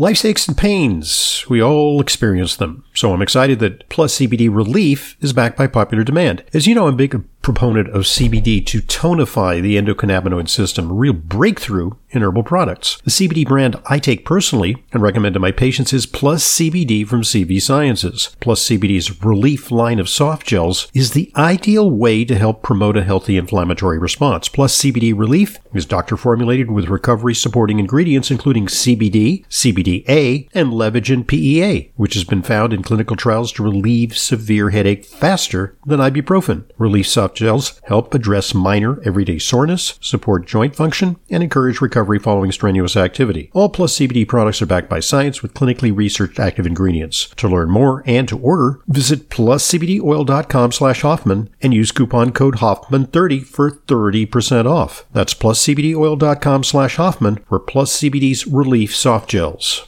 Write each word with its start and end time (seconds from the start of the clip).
Life's 0.00 0.24
aches 0.24 0.46
and 0.46 0.56
pains, 0.56 1.44
we 1.50 1.60
all 1.60 2.00
experience 2.00 2.54
them. 2.54 2.84
So 2.98 3.12
I'm 3.12 3.22
excited 3.22 3.60
that 3.60 3.88
Plus 3.88 4.18
CBD 4.18 4.52
Relief 4.52 5.16
is 5.20 5.32
backed 5.32 5.56
by 5.56 5.68
popular 5.68 6.02
demand. 6.02 6.42
As 6.52 6.66
you 6.66 6.74
know, 6.74 6.88
I'm 6.88 6.94
a 6.94 6.96
big 6.96 7.22
proponent 7.42 7.88
of 7.90 8.02
CBD 8.02 8.64
to 8.66 8.82
tonify 8.82 9.62
the 9.62 9.76
endocannabinoid 9.76 10.48
system, 10.48 10.90
a 10.90 10.94
real 10.94 11.12
breakthrough 11.12 11.92
in 12.10 12.22
herbal 12.22 12.42
products. 12.42 13.00
The 13.04 13.10
CBD 13.10 13.46
brand 13.46 13.76
I 13.86 13.98
take 13.98 14.24
personally 14.24 14.84
and 14.92 15.02
recommend 15.02 15.34
to 15.34 15.40
my 15.40 15.52
patients 15.52 15.92
is 15.92 16.06
Plus 16.06 16.44
CBD 16.44 17.06
from 17.06 17.22
CV 17.22 17.60
Sciences. 17.60 18.36
Plus 18.40 18.66
CBD's 18.66 19.22
Relief 19.22 19.70
line 19.70 19.98
of 19.98 20.08
soft 20.08 20.46
gels 20.46 20.90
is 20.92 21.12
the 21.12 21.32
ideal 21.36 21.90
way 21.90 22.24
to 22.24 22.36
help 22.36 22.62
promote 22.62 22.96
a 22.96 23.04
healthy 23.04 23.36
inflammatory 23.36 23.98
response. 23.98 24.48
Plus 24.48 24.76
CBD 24.76 25.16
Relief 25.16 25.58
is 25.72 25.86
doctor 25.86 26.16
formulated 26.16 26.70
with 26.70 26.88
recovery 26.88 27.34
supporting 27.34 27.78
ingredients 27.78 28.30
including 28.30 28.66
CBD, 28.66 29.46
CBDA, 29.46 30.48
and 30.52 30.72
Levagen 30.72 31.26
PEA, 31.26 31.92
which 31.96 32.14
has 32.14 32.24
been 32.24 32.42
found 32.42 32.72
in 32.72 32.82
clinical 32.88 33.16
trials 33.16 33.52
to 33.52 33.62
relieve 33.62 34.16
severe 34.16 34.70
headache 34.70 35.04
faster 35.04 35.76
than 35.84 36.00
ibuprofen. 36.00 36.64
Relief 36.78 37.06
soft 37.06 37.36
gels 37.36 37.78
help 37.84 38.14
address 38.14 38.54
minor 38.54 38.98
everyday 39.02 39.38
soreness, 39.38 39.98
support 40.00 40.46
joint 40.46 40.74
function, 40.74 41.18
and 41.28 41.42
encourage 41.42 41.82
recovery 41.82 42.18
following 42.18 42.50
strenuous 42.50 42.96
activity. 42.96 43.50
All 43.52 43.68
Plus 43.68 43.98
CBD 43.98 44.26
products 44.26 44.62
are 44.62 44.66
backed 44.66 44.88
by 44.88 45.00
science 45.00 45.42
with 45.42 45.52
clinically 45.52 45.94
researched 45.94 46.40
active 46.40 46.66
ingredients. 46.66 47.28
To 47.36 47.46
learn 47.46 47.70
more 47.70 48.02
and 48.06 48.26
to 48.28 48.38
order, 48.38 48.80
visit 48.88 49.28
pluscbdoil.com 49.28 50.72
slash 50.72 51.02
Hoffman 51.02 51.50
and 51.60 51.74
use 51.74 51.92
coupon 51.92 52.32
code 52.32 52.56
Hoffman30 52.56 53.44
for 53.44 53.70
30% 53.70 54.64
off. 54.64 55.04
That's 55.12 55.34
pluscbdoil.com 55.34 56.64
slash 56.64 56.96
Hoffman 56.96 57.44
for 57.46 57.60
Plus 57.60 58.00
CBD's 58.00 58.46
Relief 58.46 58.96
Soft 58.96 59.28
Gels. 59.28 59.84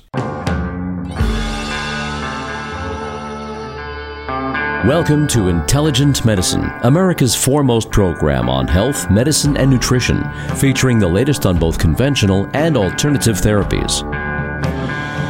Welcome 4.87 5.27
to 5.29 5.49
Intelligent 5.49 6.25
Medicine, 6.25 6.65
America's 6.85 7.35
foremost 7.35 7.91
program 7.91 8.49
on 8.49 8.67
health, 8.67 9.11
medicine, 9.11 9.59
and 9.59 9.71
nutrition, 9.71 10.25
featuring 10.57 10.99
the 10.99 11.07
latest 11.07 11.45
on 11.45 11.59
both 11.59 11.79
conventional 11.79 12.49
and 12.55 12.79
alternative 12.79 13.37
therapies. 13.37 14.03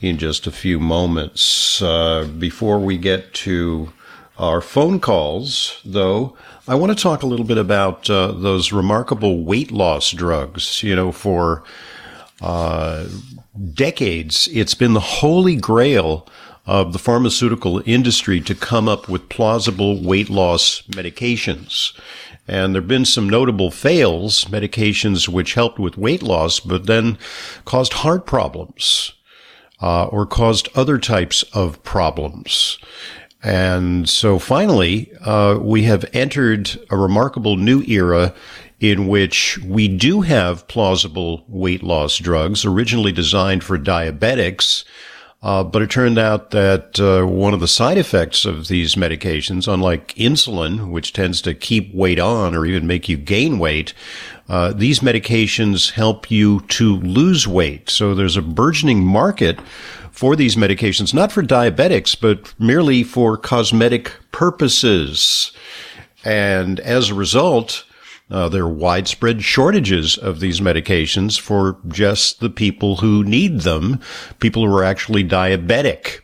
in 0.00 0.16
just 0.16 0.46
a 0.46 0.52
few 0.52 0.80
moments. 0.80 1.82
Uh, 1.82 2.26
before 2.38 2.78
we 2.78 2.96
get 2.96 3.34
to 3.34 3.92
our 4.38 4.62
phone 4.62 4.98
calls, 4.98 5.82
though, 5.84 6.38
I 6.66 6.74
want 6.74 6.96
to 6.96 7.02
talk 7.02 7.22
a 7.22 7.26
little 7.26 7.44
bit 7.44 7.58
about 7.58 8.08
uh, 8.08 8.32
those 8.32 8.72
remarkable 8.72 9.44
weight 9.44 9.70
loss 9.70 10.10
drugs, 10.12 10.82
you 10.82 10.96
know, 10.96 11.12
for 11.12 11.62
uh, 12.40 13.06
decades, 13.74 14.48
it's 14.52 14.74
been 14.74 14.94
the 14.94 15.00
holy 15.00 15.56
grail 15.56 16.26
of 16.66 16.92
the 16.92 16.98
pharmaceutical 16.98 17.82
industry 17.86 18.40
to 18.40 18.54
come 18.54 18.88
up 18.88 19.08
with 19.08 19.28
plausible 19.28 20.02
weight 20.02 20.30
loss 20.30 20.82
medications. 20.90 21.92
And 22.46 22.74
there 22.74 22.82
have 22.82 22.88
been 22.88 23.04
some 23.04 23.28
notable 23.28 23.70
fails, 23.70 24.44
medications 24.46 25.28
which 25.28 25.54
helped 25.54 25.78
with 25.78 25.98
weight 25.98 26.22
loss, 26.22 26.60
but 26.60 26.86
then 26.86 27.18
caused 27.64 27.94
heart 27.94 28.26
problems, 28.26 29.12
uh, 29.80 30.06
or 30.06 30.26
caused 30.26 30.68
other 30.74 30.98
types 30.98 31.42
of 31.54 31.82
problems. 31.82 32.78
And 33.42 34.08
so 34.08 34.38
finally, 34.38 35.12
uh, 35.24 35.58
we 35.60 35.84
have 35.84 36.04
entered 36.12 36.78
a 36.90 36.96
remarkable 36.96 37.56
new 37.56 37.82
era 37.82 38.34
in 38.80 39.06
which 39.06 39.58
we 39.58 39.86
do 39.86 40.22
have 40.22 40.66
plausible 40.66 41.44
weight 41.46 41.82
loss 41.82 42.16
drugs 42.16 42.64
originally 42.64 43.12
designed 43.12 43.62
for 43.62 43.78
diabetics. 43.78 44.84
Uh, 45.42 45.64
but 45.64 45.80
it 45.80 45.90
turned 45.90 46.18
out 46.18 46.50
that 46.50 47.00
uh, 47.00 47.26
one 47.26 47.54
of 47.54 47.60
the 47.60 47.68
side 47.68 47.96
effects 47.96 48.44
of 48.44 48.68
these 48.68 48.94
medications, 48.94 49.72
unlike 49.72 50.14
insulin, 50.14 50.90
which 50.90 51.14
tends 51.14 51.40
to 51.40 51.54
keep 51.54 51.94
weight 51.94 52.18
on 52.18 52.54
or 52.54 52.66
even 52.66 52.86
make 52.86 53.08
you 53.08 53.16
gain 53.16 53.58
weight, 53.58 53.94
uh, 54.50 54.72
these 54.72 55.00
medications 55.00 55.92
help 55.92 56.30
you 56.30 56.60
to 56.68 56.96
lose 56.96 57.46
weight. 57.46 57.88
So 57.88 58.14
there's 58.14 58.36
a 58.36 58.42
burgeoning 58.42 59.02
market 59.02 59.58
for 60.10 60.36
these 60.36 60.56
medications, 60.56 61.14
not 61.14 61.32
for 61.32 61.42
diabetics, 61.42 62.20
but 62.20 62.52
merely 62.58 63.02
for 63.02 63.38
cosmetic 63.38 64.12
purposes. 64.32 65.52
And 66.22 66.80
as 66.80 67.08
a 67.08 67.14
result, 67.14 67.84
uh, 68.30 68.48
there 68.48 68.64
are 68.64 68.68
widespread 68.68 69.42
shortages 69.42 70.16
of 70.16 70.40
these 70.40 70.60
medications 70.60 71.38
for 71.38 71.78
just 71.88 72.40
the 72.40 72.50
people 72.50 72.96
who 72.96 73.24
need 73.24 73.60
them, 73.60 74.00
people 74.38 74.64
who 74.64 74.74
are 74.74 74.84
actually 74.84 75.24
diabetic. 75.24 76.20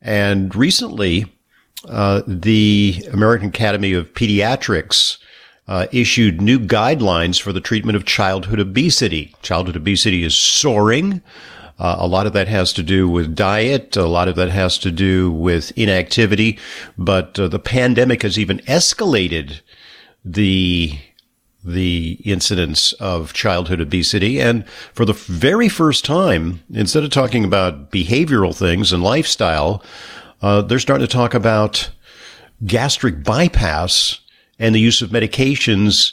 And 0.00 0.54
recently, 0.54 1.26
uh, 1.88 2.22
the 2.26 3.04
American 3.12 3.48
Academy 3.48 3.92
of 3.92 4.12
Pediatrics 4.14 5.18
uh, 5.68 5.86
issued 5.92 6.40
new 6.40 6.58
guidelines 6.58 7.40
for 7.40 7.52
the 7.52 7.60
treatment 7.60 7.96
of 7.96 8.04
childhood 8.04 8.60
obesity. 8.60 9.34
Childhood 9.42 9.76
obesity 9.76 10.24
is 10.24 10.36
soaring. 10.36 11.22
Uh, 11.78 11.96
a 11.98 12.06
lot 12.06 12.26
of 12.26 12.32
that 12.32 12.48
has 12.48 12.72
to 12.74 12.82
do 12.82 13.08
with 13.08 13.34
diet. 13.34 13.96
A 13.96 14.06
lot 14.06 14.28
of 14.28 14.36
that 14.36 14.50
has 14.50 14.76
to 14.78 14.90
do 14.90 15.30
with 15.30 15.72
inactivity. 15.76 16.58
But 16.98 17.38
uh, 17.38 17.48
the 17.48 17.58
pandemic 17.58 18.22
has 18.22 18.38
even 18.38 18.58
escalated 18.60 19.60
the 20.24 20.98
the 21.64 22.18
incidence 22.24 22.92
of 22.94 23.32
childhood 23.32 23.80
obesity. 23.80 24.40
And 24.40 24.66
for 24.94 25.04
the 25.04 25.12
very 25.12 25.68
first 25.68 26.04
time, 26.04 26.62
instead 26.72 27.04
of 27.04 27.10
talking 27.10 27.44
about 27.44 27.90
behavioral 27.90 28.56
things 28.56 28.92
and 28.92 29.02
lifestyle, 29.02 29.82
uh, 30.40 30.62
they're 30.62 30.78
starting 30.78 31.06
to 31.06 31.12
talk 31.12 31.34
about 31.34 31.90
gastric 32.66 33.22
bypass 33.22 34.20
and 34.58 34.74
the 34.74 34.80
use 34.80 35.02
of 35.02 35.10
medications 35.10 36.12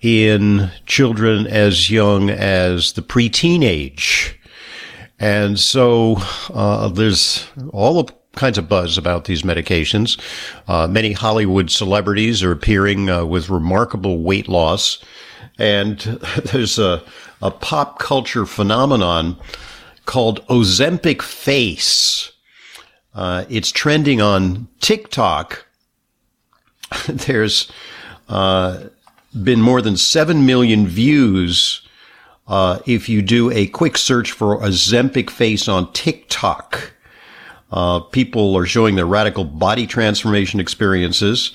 in 0.00 0.70
children 0.86 1.46
as 1.46 1.90
young 1.90 2.30
as 2.30 2.92
the 2.92 3.02
preteen 3.02 3.64
age. 3.64 4.38
And 5.18 5.58
so 5.58 6.16
uh, 6.52 6.88
there's 6.88 7.46
all 7.72 8.02
the 8.02 8.14
kinds 8.34 8.58
of 8.58 8.68
buzz 8.68 8.98
about 8.98 9.24
these 9.24 9.42
medications. 9.42 10.20
Uh, 10.68 10.86
many 10.86 11.12
Hollywood 11.12 11.70
celebrities 11.70 12.42
are 12.42 12.52
appearing 12.52 13.08
uh, 13.08 13.24
with 13.24 13.50
remarkable 13.50 14.20
weight 14.20 14.48
loss. 14.48 15.02
And 15.58 15.98
there's 16.52 16.78
a, 16.78 17.02
a 17.42 17.50
pop 17.50 17.98
culture 17.98 18.46
phenomenon 18.46 19.36
called 20.06 20.46
Ozempic 20.48 21.22
face. 21.22 22.32
Uh, 23.14 23.44
it's 23.48 23.70
trending 23.70 24.20
on 24.20 24.68
TikTok. 24.80 25.66
there's 27.08 27.70
uh, 28.28 28.84
been 29.42 29.60
more 29.60 29.82
than 29.82 29.96
7 29.96 30.44
million 30.46 30.86
views 30.86 31.86
uh, 32.46 32.78
if 32.86 33.08
you 33.08 33.22
do 33.22 33.50
a 33.50 33.66
quick 33.68 33.96
search 33.96 34.32
for 34.32 34.58
Ozempic 34.60 35.30
face 35.30 35.68
on 35.68 35.92
TikTok. 35.92 36.93
Uh, 37.74 38.00
people 38.00 38.56
are 38.56 38.64
showing 38.64 38.94
their 38.94 39.04
radical 39.04 39.44
body 39.44 39.86
transformation 39.86 40.60
experiences, 40.60 41.52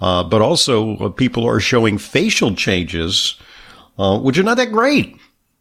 uh, 0.00 0.24
but 0.24 0.40
also 0.40 0.96
uh, 0.96 1.08
people 1.10 1.44
are 1.44 1.60
showing 1.60 1.98
facial 1.98 2.54
changes 2.54 3.36
uh, 3.98 4.18
which 4.18 4.38
are 4.38 4.42
not 4.42 4.56
that 4.56 4.72
great 4.72 5.18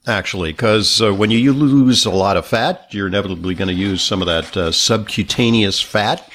actually, 0.08 0.52
because 0.52 1.02
uh, 1.02 1.14
when 1.14 1.32
you 1.32 1.54
lose 1.54 2.06
a 2.06 2.12
lot 2.12 2.38
of 2.38 2.46
fat, 2.46 2.88
you're 2.92 3.08
inevitably 3.08 3.56
going 3.56 3.68
to 3.68 3.74
use 3.74 4.04
some 4.04 4.22
of 4.22 4.28
that 4.28 4.56
uh, 4.56 4.72
subcutaneous 4.72 5.82
fat 5.82 6.30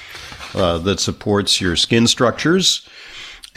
uh, 0.55 0.79
that 0.79 1.01
supports 1.01 1.61
your 1.61 1.77
skin 1.77 2.07
structures. 2.07 2.89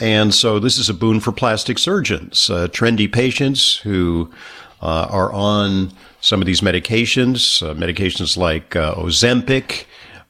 And 0.00 0.34
so 0.34 0.58
this 0.58 0.78
is 0.78 0.88
a 0.88 0.94
boon 0.94 1.20
for 1.20 1.32
plastic 1.32 1.78
surgeons, 1.78 2.50
uh, 2.50 2.68
trendy 2.68 3.12
patients 3.12 3.76
who 3.76 4.30
uh, 4.82 5.08
are 5.10 5.32
on 5.32 5.92
some 6.20 6.40
of 6.40 6.46
these 6.46 6.60
medications, 6.60 7.62
uh, 7.62 7.74
medications 7.74 8.36
like 8.36 8.70
Ozempic 8.70 9.84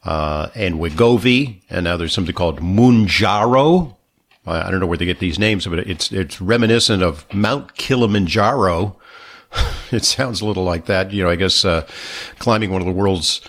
and 0.05 0.77
Wegovy, 0.77 1.63
and 1.71 1.85
now 1.85 1.97
there's 1.97 2.13
something 2.13 2.35
called 2.35 2.61
Mounjaro. 2.61 3.97
I 4.47 4.71
don't 4.71 4.81
know 4.81 4.87
where 4.87 4.99
they 4.99 5.07
get 5.07 5.21
these 5.21 5.39
names, 5.39 5.67
but 5.67 5.79
it's 5.79 6.13
it's 6.13 6.41
reminiscent 6.41 7.03
of 7.03 7.33
Mount 7.33 7.77
Kilimanjaro, 7.77 8.97
it 9.91 10.05
sounds 10.05 10.41
a 10.41 10.47
little 10.47 10.65
like 10.65 10.87
that. 10.87 11.13
You 11.13 11.25
know, 11.25 11.31
I 11.31 11.37
guess 11.37 11.65
uh, 11.65 11.87
climbing 12.39 12.71
one 12.71 12.81
of 12.81 12.87
the 12.87 12.93
world's 12.93 13.41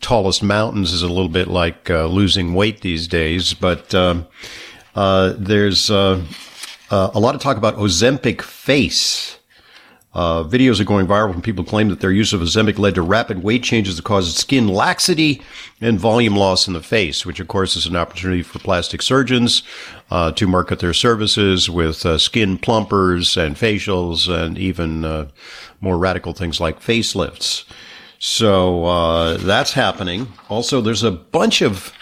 tallest 0.00 0.42
mountains 0.42 0.92
is 0.92 1.02
a 1.02 1.08
little 1.08 1.28
bit 1.28 1.48
like 1.48 1.90
uh, 1.90 2.06
losing 2.06 2.54
weight 2.54 2.80
these 2.80 3.08
days. 3.08 3.54
But 3.54 3.94
um, 3.94 4.26
uh, 4.94 5.34
there's 5.38 5.90
uh, 5.90 6.22
uh, 6.90 7.10
a 7.14 7.20
lot 7.20 7.34
of 7.34 7.40
talk 7.40 7.56
about 7.56 7.76
Ozempic 7.76 8.42
face. 8.42 9.38
Uh, 10.14 10.44
videos 10.44 10.80
are 10.80 10.84
going 10.84 11.06
viral 11.06 11.30
when 11.30 11.42
people 11.42 11.64
claim 11.64 11.88
that 11.88 12.00
their 12.00 12.12
use 12.12 12.32
of 12.32 12.40
Ozempic 12.40 12.78
led 12.78 12.94
to 12.94 13.02
rapid 13.02 13.42
weight 13.42 13.64
changes 13.64 13.96
that 13.96 14.04
caused 14.04 14.36
skin 14.36 14.68
laxity 14.68 15.42
and 15.80 15.98
volume 15.98 16.36
loss 16.36 16.68
in 16.68 16.72
the 16.72 16.82
face, 16.82 17.26
which 17.26 17.40
of 17.40 17.48
course 17.48 17.74
is 17.74 17.86
an 17.86 17.96
opportunity 17.96 18.42
for 18.42 18.60
plastic 18.60 19.02
surgeons 19.02 19.62
uh, 20.10 20.30
to 20.32 20.46
market 20.46 20.78
their 20.78 20.92
services 20.92 21.68
with 21.68 22.06
uh, 22.06 22.16
skin 22.16 22.58
plumpers 22.58 23.36
and 23.36 23.56
facials 23.56 24.32
and 24.32 24.56
even 24.56 25.04
uh, 25.04 25.28
more 25.80 25.98
radical 25.98 26.32
things 26.32 26.60
like 26.60 26.80
facelifts. 26.80 27.64
So 28.20 28.84
uh, 28.84 29.36
that's 29.38 29.72
happening. 29.72 30.32
Also, 30.48 30.80
there's 30.80 31.02
a 31.02 31.10
bunch 31.10 31.60
of 31.60 31.92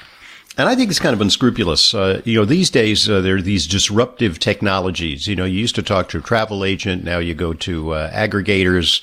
and 0.59 0.69
I 0.69 0.75
think 0.75 0.91
it's 0.91 0.99
kind 0.99 1.15
of 1.15 1.21
unscrupulous. 1.21 1.95
Uh, 1.95 2.21
you 2.25 2.39
know, 2.39 2.45
these 2.45 2.69
days 2.69 3.09
uh, 3.09 3.21
there 3.23 3.37
are 3.37 3.43
these 3.43 3.67
disruptive 3.67 4.39
technologies. 4.39 5.27
You 5.27 5.35
know, 5.35 5.47
you 5.47 5.59
used 5.59 5.75
to 5.77 5.83
talk 5.83 6.11
to 6.11 6.19
a 6.19 6.21
travel 6.21 6.65
agent. 6.65 7.05
Now 7.05 7.19
you 7.19 7.35
go 7.35 7.55
to 7.55 7.93
uh, 7.93 8.11
aggregators 8.13 9.03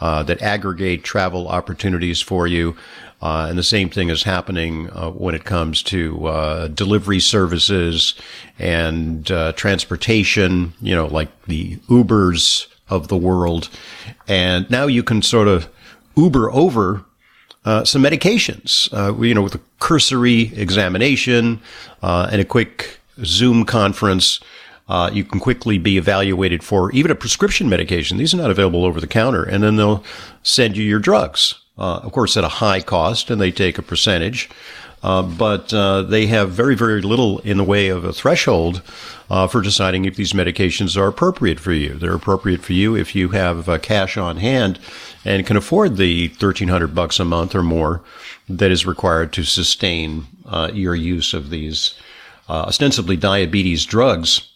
uh, 0.00 0.22
that 0.24 0.42
aggregate 0.42 1.02
travel 1.02 1.48
opportunities 1.48 2.20
for 2.20 2.46
you. 2.46 2.76
Uh, 3.22 3.46
and 3.48 3.58
the 3.58 3.62
same 3.62 3.90
thing 3.90 4.08
is 4.08 4.22
happening 4.22 4.90
uh, 4.90 5.10
when 5.10 5.34
it 5.34 5.44
comes 5.44 5.82
to 5.82 6.70
delivery 6.74 7.20
services 7.20 8.14
and 8.58 9.26
transportation. 9.56 10.74
You 10.80 10.94
know, 10.94 11.06
like 11.06 11.28
the 11.44 11.76
Ubers 11.88 12.66
of 12.90 13.08
the 13.08 13.16
world. 13.16 13.70
And 14.28 14.68
now 14.70 14.86
you 14.86 15.02
can 15.02 15.22
sort 15.22 15.48
of 15.48 15.68
Uber 16.16 16.50
over 16.50 17.04
uh, 17.64 17.84
some 17.84 18.02
medications, 18.02 18.92
uh, 18.92 19.18
you 19.20 19.34
know, 19.34 19.42
with 19.42 19.54
a 19.54 19.60
cursory 19.78 20.52
examination 20.54 21.60
uh, 22.02 22.28
and 22.32 22.40
a 22.40 22.44
quick 22.44 22.98
Zoom 23.24 23.64
conference. 23.64 24.40
Uh, 24.88 25.08
you 25.12 25.22
can 25.22 25.38
quickly 25.38 25.78
be 25.78 25.96
evaluated 25.96 26.64
for 26.64 26.90
even 26.90 27.12
a 27.12 27.14
prescription 27.14 27.68
medication. 27.68 28.18
These 28.18 28.34
are 28.34 28.38
not 28.38 28.50
available 28.50 28.84
over 28.84 29.00
the 29.00 29.06
counter, 29.06 29.44
and 29.44 29.62
then 29.62 29.76
they'll 29.76 30.02
send 30.42 30.76
you 30.76 30.82
your 30.82 30.98
drugs, 30.98 31.54
uh, 31.78 32.00
of 32.02 32.10
course, 32.10 32.36
at 32.36 32.42
a 32.42 32.48
high 32.48 32.80
cost, 32.80 33.30
and 33.30 33.40
they 33.40 33.52
take 33.52 33.78
a 33.78 33.82
percentage. 33.82 34.50
Uh, 35.02 35.22
but 35.22 35.72
uh, 35.72 36.02
they 36.02 36.26
have 36.26 36.50
very, 36.50 36.74
very 36.74 37.00
little 37.00 37.38
in 37.38 37.56
the 37.56 37.64
way 37.64 37.88
of 37.88 38.04
a 38.04 38.12
threshold 38.12 38.82
uh, 39.30 39.46
for 39.46 39.62
deciding 39.62 40.04
if 40.04 40.16
these 40.16 40.32
medications 40.32 40.96
are 40.96 41.06
appropriate 41.06 41.58
for 41.58 41.72
you. 41.72 41.94
They're 41.94 42.14
appropriate 42.14 42.60
for 42.60 42.74
you 42.74 42.96
if 42.96 43.14
you 43.14 43.30
have 43.30 43.80
cash 43.80 44.18
on 44.18 44.38
hand 44.38 44.78
and 45.24 45.46
can 45.46 45.56
afford 45.56 45.96
the 45.96 46.28
thirteen 46.28 46.68
hundred 46.68 46.94
bucks 46.94 47.20
a 47.20 47.24
month 47.24 47.54
or 47.54 47.62
more 47.62 48.02
that 48.48 48.70
is 48.70 48.86
required 48.86 49.32
to 49.32 49.44
sustain 49.44 50.26
uh, 50.46 50.70
your 50.72 50.94
use 50.94 51.34
of 51.34 51.50
these 51.50 51.94
ostensibly 52.48 53.16
diabetes 53.16 53.86
drugs. 53.86 54.48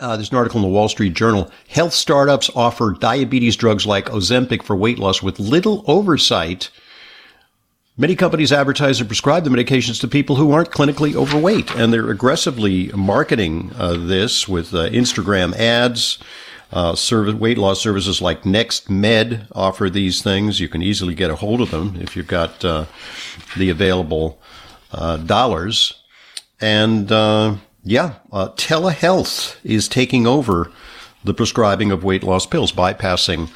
Uh, 0.00 0.16
there's 0.16 0.30
an 0.30 0.36
article 0.36 0.58
in 0.58 0.62
the 0.62 0.72
Wall 0.72 0.88
Street 0.88 1.14
Journal. 1.14 1.50
Health 1.68 1.94
startups 1.94 2.50
offer 2.54 2.96
diabetes 2.98 3.56
drugs 3.56 3.86
like 3.86 4.06
Ozempic 4.06 4.62
for 4.62 4.76
weight 4.76 4.98
loss 4.98 5.22
with 5.22 5.38
little 5.38 5.84
oversight 5.86 6.70
Many 7.98 8.14
companies 8.14 8.52
advertise 8.52 9.00
and 9.00 9.08
prescribe 9.08 9.44
the 9.44 9.50
medications 9.50 9.98
to 10.02 10.08
people 10.08 10.36
who 10.36 10.52
aren't 10.52 10.70
clinically 10.70 11.14
overweight, 11.14 11.74
and 11.76 11.90
they're 11.90 12.10
aggressively 12.10 12.88
marketing 12.88 13.70
uh, 13.78 13.94
this 13.94 14.46
with 14.46 14.74
uh, 14.74 14.90
Instagram 14.90 15.56
ads. 15.56 16.18
Uh, 16.72 16.96
service, 16.96 17.34
weight 17.34 17.58
loss 17.58 17.80
services 17.80 18.20
like 18.20 18.44
Next 18.44 18.90
Med 18.90 19.46
offer 19.52 19.88
these 19.88 20.20
things. 20.20 20.58
You 20.58 20.68
can 20.68 20.82
easily 20.82 21.14
get 21.14 21.30
a 21.30 21.36
hold 21.36 21.60
of 21.60 21.70
them 21.70 21.96
if 22.00 22.16
you've 22.16 22.26
got 22.26 22.64
uh, 22.64 22.86
the 23.56 23.70
available 23.70 24.40
uh, 24.92 25.16
dollars. 25.16 26.02
And 26.60 27.10
uh, 27.12 27.56
yeah, 27.84 28.14
telehealth 28.32 29.56
is 29.62 29.86
taking 29.86 30.26
over 30.26 30.72
the 31.22 31.34
prescribing 31.34 31.92
of 31.92 32.02
weight 32.02 32.24
loss 32.24 32.46
pills, 32.46 32.72
bypassing 32.72 33.50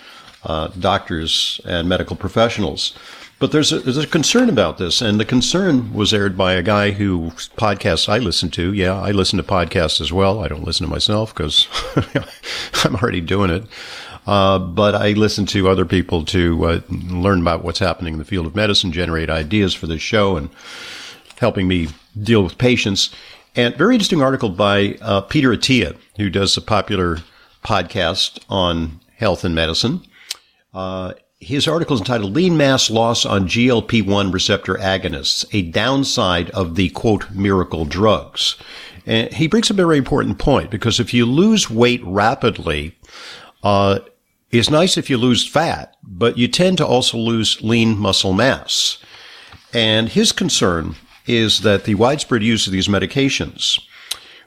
doctors 0.78 1.60
and 1.64 1.88
medical 1.88 2.16
professionals. 2.16 2.94
But 3.40 3.52
there's 3.52 3.72
a, 3.72 3.80
there's 3.80 3.96
a 3.96 4.06
concern 4.06 4.50
about 4.50 4.76
this, 4.76 5.00
and 5.00 5.18
the 5.18 5.24
concern 5.24 5.94
was 5.94 6.12
aired 6.12 6.36
by 6.36 6.52
a 6.52 6.62
guy 6.62 6.90
who 6.90 7.30
podcasts 7.56 8.06
I 8.06 8.18
listen 8.18 8.50
to. 8.50 8.74
Yeah, 8.74 8.94
I 9.00 9.12
listen 9.12 9.38
to 9.38 9.42
podcasts 9.42 9.98
as 9.98 10.12
well. 10.12 10.44
I 10.44 10.48
don't 10.48 10.62
listen 10.62 10.84
to 10.86 10.92
myself 10.92 11.34
because 11.34 11.66
I'm 12.84 12.96
already 12.96 13.22
doing 13.22 13.50
it. 13.50 13.64
Uh, 14.26 14.58
but 14.58 14.94
I 14.94 15.12
listen 15.12 15.46
to 15.46 15.70
other 15.70 15.86
people 15.86 16.22
to 16.26 16.64
uh, 16.66 16.80
learn 16.90 17.40
about 17.40 17.64
what's 17.64 17.78
happening 17.78 18.12
in 18.12 18.18
the 18.18 18.26
field 18.26 18.44
of 18.44 18.54
medicine, 18.54 18.92
generate 18.92 19.30
ideas 19.30 19.72
for 19.72 19.86
this 19.86 20.02
show, 20.02 20.36
and 20.36 20.50
helping 21.38 21.66
me 21.66 21.88
deal 22.22 22.44
with 22.44 22.58
patients. 22.58 23.08
And 23.56 23.74
very 23.74 23.94
interesting 23.94 24.20
article 24.20 24.50
by 24.50 24.98
uh, 25.00 25.22
Peter 25.22 25.48
Attia, 25.48 25.96
who 26.18 26.28
does 26.28 26.54
a 26.58 26.60
popular 26.60 27.20
podcast 27.64 28.44
on 28.50 29.00
health 29.16 29.44
and 29.44 29.54
medicine. 29.54 30.02
His 31.40 31.66
article 31.66 31.94
is 31.94 32.00
entitled 32.02 32.36
Lean 32.36 32.58
Mass 32.58 32.90
Loss 32.90 33.24
on 33.24 33.48
GLP-1 33.48 34.30
Receptor 34.30 34.74
Agonists, 34.74 35.46
a 35.54 35.62
downside 35.62 36.50
of 36.50 36.74
the 36.74 36.90
quote 36.90 37.30
miracle 37.30 37.86
drugs. 37.86 38.56
And 39.06 39.32
he 39.32 39.46
brings 39.46 39.70
up 39.70 39.74
a 39.76 39.86
very 39.86 39.96
important 39.96 40.38
point 40.38 40.70
because 40.70 41.00
if 41.00 41.14
you 41.14 41.24
lose 41.24 41.70
weight 41.70 42.02
rapidly, 42.04 42.94
uh, 43.62 44.00
it's 44.50 44.68
nice 44.68 44.98
if 44.98 45.08
you 45.08 45.16
lose 45.16 45.48
fat, 45.48 45.96
but 46.02 46.36
you 46.36 46.46
tend 46.46 46.76
to 46.76 46.86
also 46.86 47.16
lose 47.16 47.62
lean 47.62 47.96
muscle 47.96 48.34
mass. 48.34 48.98
And 49.72 50.10
his 50.10 50.32
concern 50.32 50.96
is 51.26 51.60
that 51.60 51.84
the 51.84 51.94
widespread 51.94 52.42
use 52.42 52.66
of 52.66 52.72
these 52.74 52.88
medications 52.88 53.80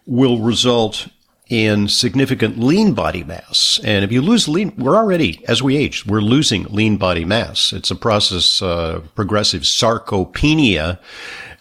will 0.06 0.42
result 0.42 1.08
in 1.50 1.88
significant 1.88 2.58
lean 2.58 2.94
body 2.94 3.24
mass. 3.24 3.80
And 3.84 4.04
if 4.04 4.12
you 4.12 4.22
lose 4.22 4.48
lean, 4.48 4.74
we're 4.78 4.96
already, 4.96 5.44
as 5.48 5.62
we 5.62 5.78
age, 5.78 6.06
we're 6.06 6.22
losing 6.22 6.64
lean 6.66 6.98
body 6.98 7.26
mass. 7.26 7.74
It's 7.74 7.92
a 7.92 7.96
process, 7.96 8.62
uh, 8.62 9.02
progressive 9.14 9.64
sarcopenia, 9.64 11.00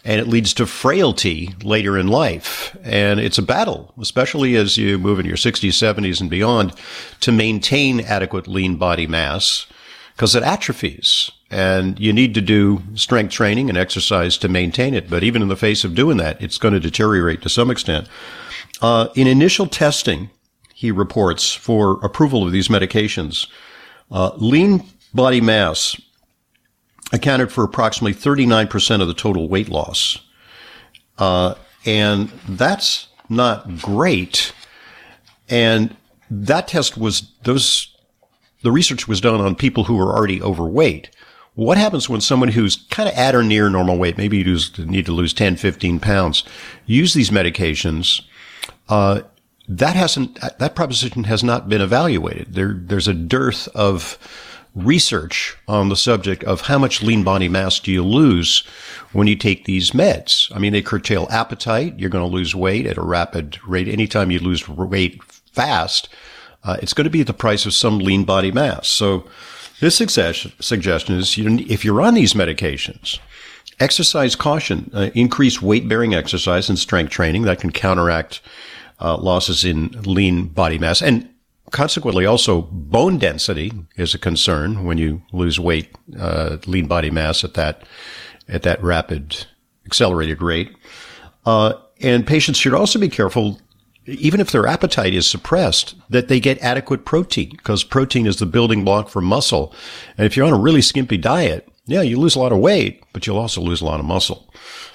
and 0.05 0.19
it 0.19 0.27
leads 0.27 0.53
to 0.55 0.65
frailty 0.65 1.53
later 1.63 1.97
in 1.97 2.07
life. 2.07 2.75
And 2.83 3.19
it's 3.19 3.37
a 3.37 3.43
battle, 3.43 3.93
especially 3.99 4.55
as 4.55 4.77
you 4.77 4.97
move 4.97 5.19
in 5.19 5.25
your 5.25 5.37
60s, 5.37 5.69
70s, 5.69 6.19
and 6.19 6.29
beyond, 6.29 6.73
to 7.21 7.31
maintain 7.31 7.99
adequate 8.01 8.47
lean 8.47 8.77
body 8.77 9.07
mass 9.07 9.67
because 10.15 10.35
it 10.35 10.43
atrophies. 10.43 11.31
And 11.49 11.99
you 11.99 12.13
need 12.13 12.33
to 12.33 12.41
do 12.41 12.81
strength 12.95 13.31
training 13.31 13.69
and 13.69 13.77
exercise 13.77 14.37
to 14.39 14.49
maintain 14.49 14.93
it. 14.93 15.09
But 15.09 15.23
even 15.23 15.41
in 15.41 15.49
the 15.49 15.55
face 15.55 15.83
of 15.83 15.93
doing 15.93 16.17
that, 16.17 16.41
it's 16.41 16.57
going 16.57 16.73
to 16.73 16.79
deteriorate 16.79 17.41
to 17.43 17.49
some 17.49 17.69
extent. 17.69 18.07
Uh, 18.81 19.07
in 19.15 19.27
initial 19.27 19.67
testing, 19.67 20.29
he 20.73 20.91
reports 20.91 21.53
for 21.53 21.93
approval 22.03 22.45
of 22.45 22.51
these 22.51 22.67
medications, 22.67 23.47
uh, 24.11 24.31
lean 24.35 24.83
body 25.13 25.39
mass 25.39 25.99
accounted 27.13 27.51
for 27.51 27.63
approximately 27.63 28.13
39% 28.13 29.01
of 29.01 29.07
the 29.07 29.13
total 29.13 29.47
weight 29.47 29.69
loss. 29.69 30.19
Uh, 31.17 31.55
and 31.85 32.29
that's 32.49 33.07
not 33.29 33.77
great. 33.77 34.51
And 35.47 35.95
that 36.29 36.67
test 36.67 36.97
was, 36.97 37.31
those, 37.43 37.95
the 38.63 38.71
research 38.71 39.07
was 39.07 39.21
done 39.21 39.39
on 39.39 39.55
people 39.55 39.83
who 39.85 39.95
were 39.95 40.15
already 40.15 40.41
overweight. 40.41 41.09
What 41.55 41.77
happens 41.77 42.09
when 42.09 42.21
someone 42.21 42.49
who's 42.49 42.77
kind 42.89 43.07
of 43.07 43.15
at 43.15 43.35
or 43.35 43.43
near 43.43 43.69
normal 43.69 43.99
weight, 43.99 44.17
maybe 44.17 44.37
you 44.37 44.57
need 44.79 45.05
to 45.05 45.11
lose 45.11 45.33
10, 45.33 45.55
15 45.57 45.99
pounds, 45.99 46.43
use 46.87 47.13
these 47.13 47.29
medications 47.29 48.21
uh, 48.89 49.21
that 49.67 49.95
hasn't 49.95 50.39
that 50.59 50.75
proposition 50.75 51.23
has 51.25 51.43
not 51.43 51.69
been 51.69 51.81
evaluated. 51.81 52.53
There, 52.53 52.73
there's 52.77 53.07
a 53.07 53.13
dearth 53.13 53.67
of 53.69 54.17
research 54.75 55.55
on 55.67 55.89
the 55.89 55.95
subject 55.95 56.43
of 56.45 56.61
how 56.61 56.79
much 56.79 57.03
lean 57.03 57.23
body 57.23 57.47
mass 57.47 57.79
do 57.79 57.91
you 57.91 58.03
lose 58.03 58.65
when 59.11 59.27
you 59.27 59.35
take 59.35 59.65
these 59.65 59.91
meds. 59.91 60.53
I 60.55 60.59
mean, 60.59 60.73
they 60.73 60.81
curtail 60.81 61.27
appetite. 61.29 61.99
You're 61.99 62.09
going 62.09 62.27
to 62.27 62.35
lose 62.35 62.55
weight 62.55 62.87
at 62.87 62.97
a 62.97 63.03
rapid 63.03 63.59
rate. 63.67 63.87
Anytime 63.87 64.31
you 64.31 64.39
lose 64.39 64.67
weight 64.67 65.23
fast, 65.23 66.09
uh, 66.63 66.77
it's 66.81 66.93
going 66.93 67.05
to 67.05 67.11
be 67.11 67.21
at 67.21 67.27
the 67.27 67.33
price 67.33 67.65
of 67.65 67.73
some 67.73 67.99
lean 67.99 68.23
body 68.23 68.51
mass. 68.51 68.87
So 68.87 69.29
this 69.79 69.97
suggestion, 69.97 71.15
is 71.15 71.37
you, 71.37 71.59
if 71.69 71.85
you're 71.85 72.01
on 72.01 72.15
these 72.15 72.33
medications, 72.33 73.19
exercise 73.79 74.35
caution, 74.35 74.89
uh, 74.93 75.09
increase 75.13 75.61
weight 75.61 75.87
bearing 75.87 76.15
exercise 76.15 76.69
and 76.69 76.79
strength 76.79 77.11
training 77.11 77.43
that 77.43 77.59
can 77.59 77.71
counteract 77.71 78.41
uh, 79.03 79.17
losses 79.17 79.63
in 79.63 79.89
lean 80.03 80.47
body 80.47 80.79
mass. 80.79 81.01
And 81.01 81.29
consequently, 81.71 82.25
also 82.25 82.63
bone 82.63 83.17
density 83.17 83.71
is 83.97 84.15
a 84.15 84.19
concern 84.19 84.85
when 84.85 84.97
you 84.97 85.21
lose 85.31 85.59
weight, 85.59 85.89
uh, 86.17 86.57
lean 86.65 86.87
body 86.87 87.11
mass 87.11 87.43
at 87.43 87.53
that, 87.53 87.83
at 88.47 88.63
that 88.63 88.81
rapid, 88.81 89.45
accelerated 89.85 90.41
rate. 90.41 90.71
Uh, 91.45 91.73
and 92.01 92.25
patients 92.25 92.57
should 92.57 92.73
also 92.73 92.97
be 92.97 93.09
careful 93.09 93.59
even 94.05 94.41
if 94.41 94.51
their 94.51 94.67
appetite 94.67 95.13
is 95.13 95.27
suppressed, 95.27 95.95
that 96.09 96.27
they 96.27 96.39
get 96.39 96.61
adequate 96.61 97.05
protein 97.05 97.49
because 97.51 97.83
protein 97.83 98.27
is 98.27 98.37
the 98.37 98.45
building 98.45 98.83
block 98.83 99.09
for 99.09 99.21
muscle. 99.21 99.73
And 100.17 100.25
if 100.25 100.35
you're 100.35 100.45
on 100.45 100.53
a 100.53 100.59
really 100.59 100.81
skimpy 100.81 101.17
diet, 101.17 101.67
yeah, 101.85 102.01
you 102.01 102.17
lose 102.17 102.35
a 102.35 102.39
lot 102.39 102.51
of 102.51 102.59
weight, 102.59 103.03
but 103.11 103.27
you'll 103.27 103.37
also 103.37 103.61
lose 103.61 103.81
a 103.81 103.85
lot 103.85 103.99
of 103.99 104.05
muscle. 104.05 104.51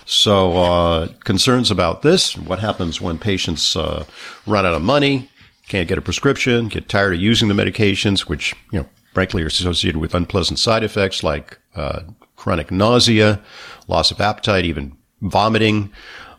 So, 0.07 0.57
uh, 0.57 1.09
concerns 1.25 1.71
about 1.71 2.03
this, 2.03 2.37
what 2.37 2.61
happens 2.61 3.01
when 3.01 3.19
patients 3.19 3.77
uh, 3.77 4.05
run 4.47 4.65
out 4.65 4.73
of 4.73 4.81
money, 4.83 5.31
can't 5.69 5.89
get 5.89 5.99
a 5.99 6.03
prescription, 6.03 6.69
get 6.69 6.89
tired 6.89 7.15
of 7.15 7.21
using 7.21 7.49
the 7.49 7.55
medications, 7.55 8.21
which, 8.21 8.55
you 8.73 8.81
know, 8.81 8.87
frankly 9.13 9.43
are 9.43 9.49
associated 9.49 10.01
with 10.01 10.15
unpleasant 10.15 10.59
side 10.59 10.83
effects 10.83 11.23
like 11.23 11.59
uh, 11.77 12.01
chronic 12.37 12.71
nausea, 12.71 13.41
loss 13.87 14.11
of 14.11 14.21
appetite, 14.21 14.65
even 14.65 14.97
vomiting. 15.21 15.91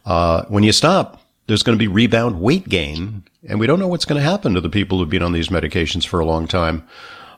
Uh, 0.06 0.46
when 0.46 0.64
you 0.64 0.72
stop, 0.72 1.22
there's 1.46 1.62
going 1.62 1.78
to 1.78 1.80
be 1.80 1.88
rebound 1.88 2.42
weight 2.42 2.68
gain. 2.68 3.24
And 3.48 3.60
we 3.60 3.68
don't 3.68 3.80
know 3.80 3.88
what's 3.88 4.06
going 4.06 4.22
to 4.22 4.28
happen 4.28 4.56
to 4.56 4.62
the 4.62 4.70
people 4.70 4.98
who've 4.98 5.10
been 5.10 5.24
on 5.24 5.34
these 5.34 5.50
medications 5.50 6.08
for 6.08 6.20
a 6.20 6.26
long 6.26 6.48
time. 6.48 6.88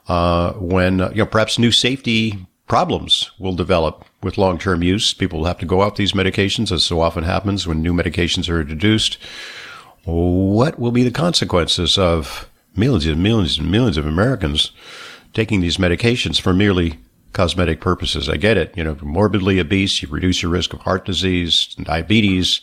Uh, 0.08 0.54
when, 0.54 1.00
you 1.00 1.16
know, 1.16 1.26
perhaps 1.26 1.60
new 1.60 1.72
safety 1.72 2.46
problems 2.68 3.32
will 3.40 3.56
develop 3.56 4.06
with 4.24 4.38
long-term 4.38 4.84
use. 4.84 5.14
People 5.14 5.40
will 5.40 5.48
have 5.48 5.60
to 5.60 5.66
go 5.66 5.82
off 5.82 5.96
these 5.96 6.14
medications 6.14 6.72
as 6.72 6.84
so 6.84 7.02
often 7.02 7.24
happens 7.24 7.68
when 7.68 7.82
new 7.82 7.94
medications 7.94 8.50
are 8.50 8.62
introduced. 8.62 9.18
What 10.06 10.80
will 10.80 10.92
be 10.92 11.04
the 11.04 11.12
consequences 11.12 11.98
of 11.98 12.50
millions 12.76 13.06
and 13.06 13.22
millions 13.22 13.58
and 13.58 13.72
millions 13.72 13.98
of 13.98 14.06
Americans 14.06 14.72
taking 15.34 15.62
these 15.62 15.78
medications 15.78 16.40
for 16.40 16.54
merely 16.54 17.00
cosmetic 17.34 17.82
purposes? 17.82 18.30
I 18.30 18.38
get 18.38 18.58
it. 18.58 18.76
You 18.78 18.84
know, 18.84 18.98
morbidly 19.02 19.60
obese, 19.60 20.02
you 20.02 20.08
reduce 20.08 20.42
your 20.42 20.52
risk 20.52 20.74
of 20.74 20.82
heart 20.82 21.06
disease, 21.06 21.76
diabetes, 21.84 22.62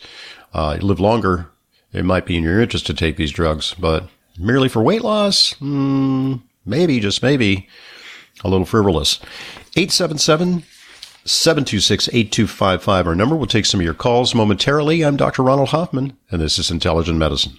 uh, 0.53 0.77
live 0.81 0.99
longer, 0.99 1.49
it 1.93 2.05
might 2.05 2.25
be 2.25 2.37
in 2.37 2.43
your 2.43 2.61
interest 2.61 2.85
to 2.87 2.93
take 2.93 3.17
these 3.17 3.31
drugs. 3.31 3.75
But 3.77 4.09
merely 4.37 4.69
for 4.69 4.81
weight 4.81 5.01
loss, 5.01 5.53
mm, 5.55 6.41
maybe, 6.65 6.99
just 6.99 7.23
maybe, 7.23 7.67
a 8.43 8.49
little 8.49 8.65
frivolous. 8.65 9.19
877 9.75 10.63
726 11.25 12.07
8255, 12.07 13.07
our 13.07 13.15
number. 13.15 13.35
We'll 13.35 13.45
take 13.45 13.65
some 13.65 13.79
of 13.79 13.85
your 13.85 13.93
calls 13.93 14.33
momentarily. 14.33 15.03
I'm 15.03 15.17
Dr. 15.17 15.43
Ronald 15.43 15.69
Hoffman, 15.69 16.13
and 16.31 16.41
this 16.41 16.57
is 16.57 16.71
Intelligent 16.71 17.17
Medicine. 17.17 17.53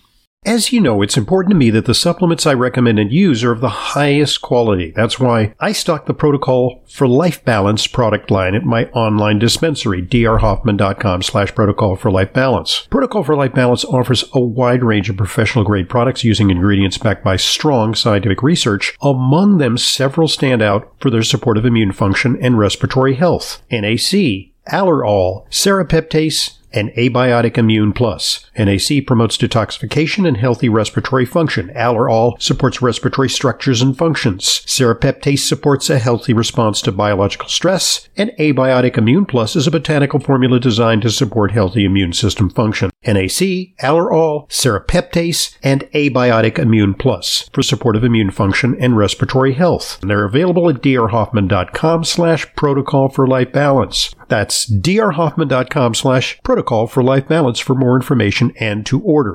As 0.47 0.73
you 0.73 0.81
know, 0.81 1.03
it's 1.03 1.19
important 1.19 1.51
to 1.51 1.57
me 1.57 1.69
that 1.69 1.85
the 1.85 1.93
supplements 1.93 2.47
I 2.47 2.55
recommend 2.55 2.99
and 2.99 3.13
use 3.13 3.45
are 3.45 3.53
of 3.53 3.61
the 3.61 3.69
highest 3.69 4.41
quality. 4.41 4.91
That's 4.91 5.21
why 5.21 5.55
I 5.61 5.73
stock 5.73 6.07
the 6.07 6.15
Protocol 6.15 6.83
for 6.89 7.07
Life 7.07 7.45
Balance 7.45 7.87
product 7.87 8.31
line 8.31 8.55
at 8.55 8.65
my 8.65 8.87
online 8.87 9.39
dispensary, 9.39 10.01
drhoffman.com 10.01 11.21
slash 11.21 11.55
protocol 11.55 11.95
for 11.95 12.11
life 12.11 12.33
balance. 12.33 12.87
Protocol 12.91 13.23
for 13.23 13.37
Life 13.37 13.53
Balance 13.53 13.85
offers 13.85 14.25
a 14.33 14.41
wide 14.41 14.83
range 14.83 15.11
of 15.11 15.19
professional 15.19 15.63
grade 15.63 15.91
products 15.91 16.25
using 16.25 16.49
ingredients 16.49 16.97
backed 16.97 17.23
by 17.23 17.37
strong 17.37 17.95
scientific 17.95 18.43
research. 18.43 18.97
Among 19.03 19.59
them, 19.59 19.77
several 19.77 20.27
stand 20.27 20.63
out 20.63 20.91
for 21.01 21.11
their 21.11 21.23
support 21.23 21.59
of 21.59 21.67
immune 21.67 21.93
function 21.93 22.39
and 22.41 22.59
respiratory 22.59 23.15
health. 23.15 23.63
NAC, 23.71 24.55
Allerol, 24.73 25.47
Serrapeptase, 25.51 26.60
and 26.73 26.91
Abiotic 26.91 27.59
Immune 27.59 27.93
Plus. 27.93 28.47
NAC 28.57 29.07
promotes 29.07 29.37
detoxification 29.37 30.27
and 30.27 30.37
healthy 30.37 30.69
respiratory 30.69 31.27
function. 31.27 31.71
Allerol 31.75 32.41
supports 32.41 32.81
respiratory 32.81 33.29
structures 33.29 33.83
and 33.83 33.97
functions. 33.97 34.45
Serrapeptase 34.45 35.41
supports 35.41 35.91
a 35.91 35.99
healthy 35.99 36.33
response 36.33 36.81
to 36.83 36.93
biological 36.93 37.49
stress. 37.49 38.09
And 38.17 38.31
Abiotic 38.39 38.97
Immune 38.97 39.27
Plus 39.27 39.57
is 39.57 39.67
a 39.67 39.71
botanical 39.71 40.21
formula 40.21 40.61
designed 40.61 41.03
to 41.03 41.11
support 41.11 41.53
healthy 41.53 41.85
immune 41.85 42.13
system 42.13 42.51
function. 42.51 42.91
NAC, 43.05 43.75
Allerol, 43.83 44.49
Serrapeptase, 44.49 45.57
and 45.63 45.83
Abiotic 45.93 46.59
Immune 46.59 46.95
Plus 46.95 47.49
for 47.53 47.63
supportive 47.63 48.05
immune 48.05 48.31
function 48.31 48.77
and 48.79 48.97
respiratory 48.97 49.55
health. 49.55 49.99
And 50.03 50.11
they're 50.11 50.25
available 50.25 50.69
at 50.69 50.83
drhoffman.com 50.83 52.05
slash 52.05 52.55
protocol 52.55 53.09
for 53.09 53.27
life 53.27 53.53
balance. 53.53 54.15
That's 54.29 54.71
drhoffman.com 54.71 55.95
slash 55.95 56.39
protocol 56.43 56.60
for 56.87 57.03
life 57.03 57.29
balance 57.29 57.59
for 57.59 57.75
more 57.75 57.97
information 57.97 58.53
and 58.59 58.85
to 58.87 59.01
order. 59.01 59.35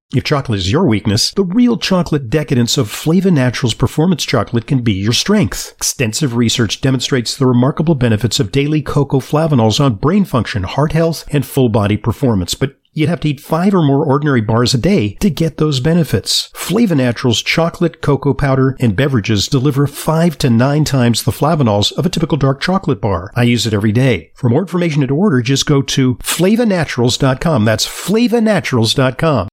If 0.13 0.25
chocolate 0.25 0.59
is 0.59 0.71
your 0.71 0.85
weakness, 0.85 1.31
the 1.31 1.43
real 1.43 1.77
chocolate 1.77 2.29
decadence 2.29 2.77
of 2.77 2.91
Flava 2.91 3.31
Naturals 3.31 3.73
Performance 3.73 4.25
Chocolate 4.25 4.67
can 4.67 4.81
be 4.81 4.91
your 4.91 5.13
strength. 5.13 5.71
Extensive 5.77 6.35
research 6.35 6.81
demonstrates 6.81 7.37
the 7.37 7.47
remarkable 7.47 7.95
benefits 7.95 8.37
of 8.37 8.51
daily 8.51 8.81
cocoa 8.81 9.21
flavanols 9.21 9.79
on 9.79 9.95
brain 9.95 10.25
function, 10.25 10.63
heart 10.63 10.91
health, 10.91 11.23
and 11.31 11.45
full 11.45 11.69
body 11.69 11.95
performance, 11.95 12.55
but 12.55 12.75
You'd 12.93 13.07
have 13.07 13.21
to 13.21 13.29
eat 13.29 13.39
five 13.39 13.73
or 13.73 13.81
more 13.81 14.03
ordinary 14.03 14.41
bars 14.41 14.73
a 14.73 14.77
day 14.77 15.13
to 15.21 15.29
get 15.29 15.55
those 15.55 15.79
benefits. 15.79 16.49
Flava 16.53 16.93
Naturals 16.93 17.41
chocolate, 17.41 18.01
cocoa 18.01 18.33
powder, 18.33 18.75
and 18.81 18.97
beverages 18.97 19.47
deliver 19.47 19.87
five 19.87 20.37
to 20.39 20.49
nine 20.49 20.83
times 20.83 21.23
the 21.23 21.31
flavanols 21.31 21.93
of 21.93 22.05
a 22.05 22.09
typical 22.09 22.37
dark 22.37 22.59
chocolate 22.59 22.99
bar. 22.99 23.31
I 23.33 23.43
use 23.43 23.65
it 23.65 23.73
every 23.73 23.93
day. 23.93 24.33
For 24.35 24.49
more 24.49 24.59
information 24.59 25.03
and 25.03 25.11
order, 25.11 25.41
just 25.41 25.65
go 25.65 25.81
to 25.81 26.15
flavanaturals.com. 26.15 27.63
That's 27.63 27.87
flavanaturals.com. 27.87 29.47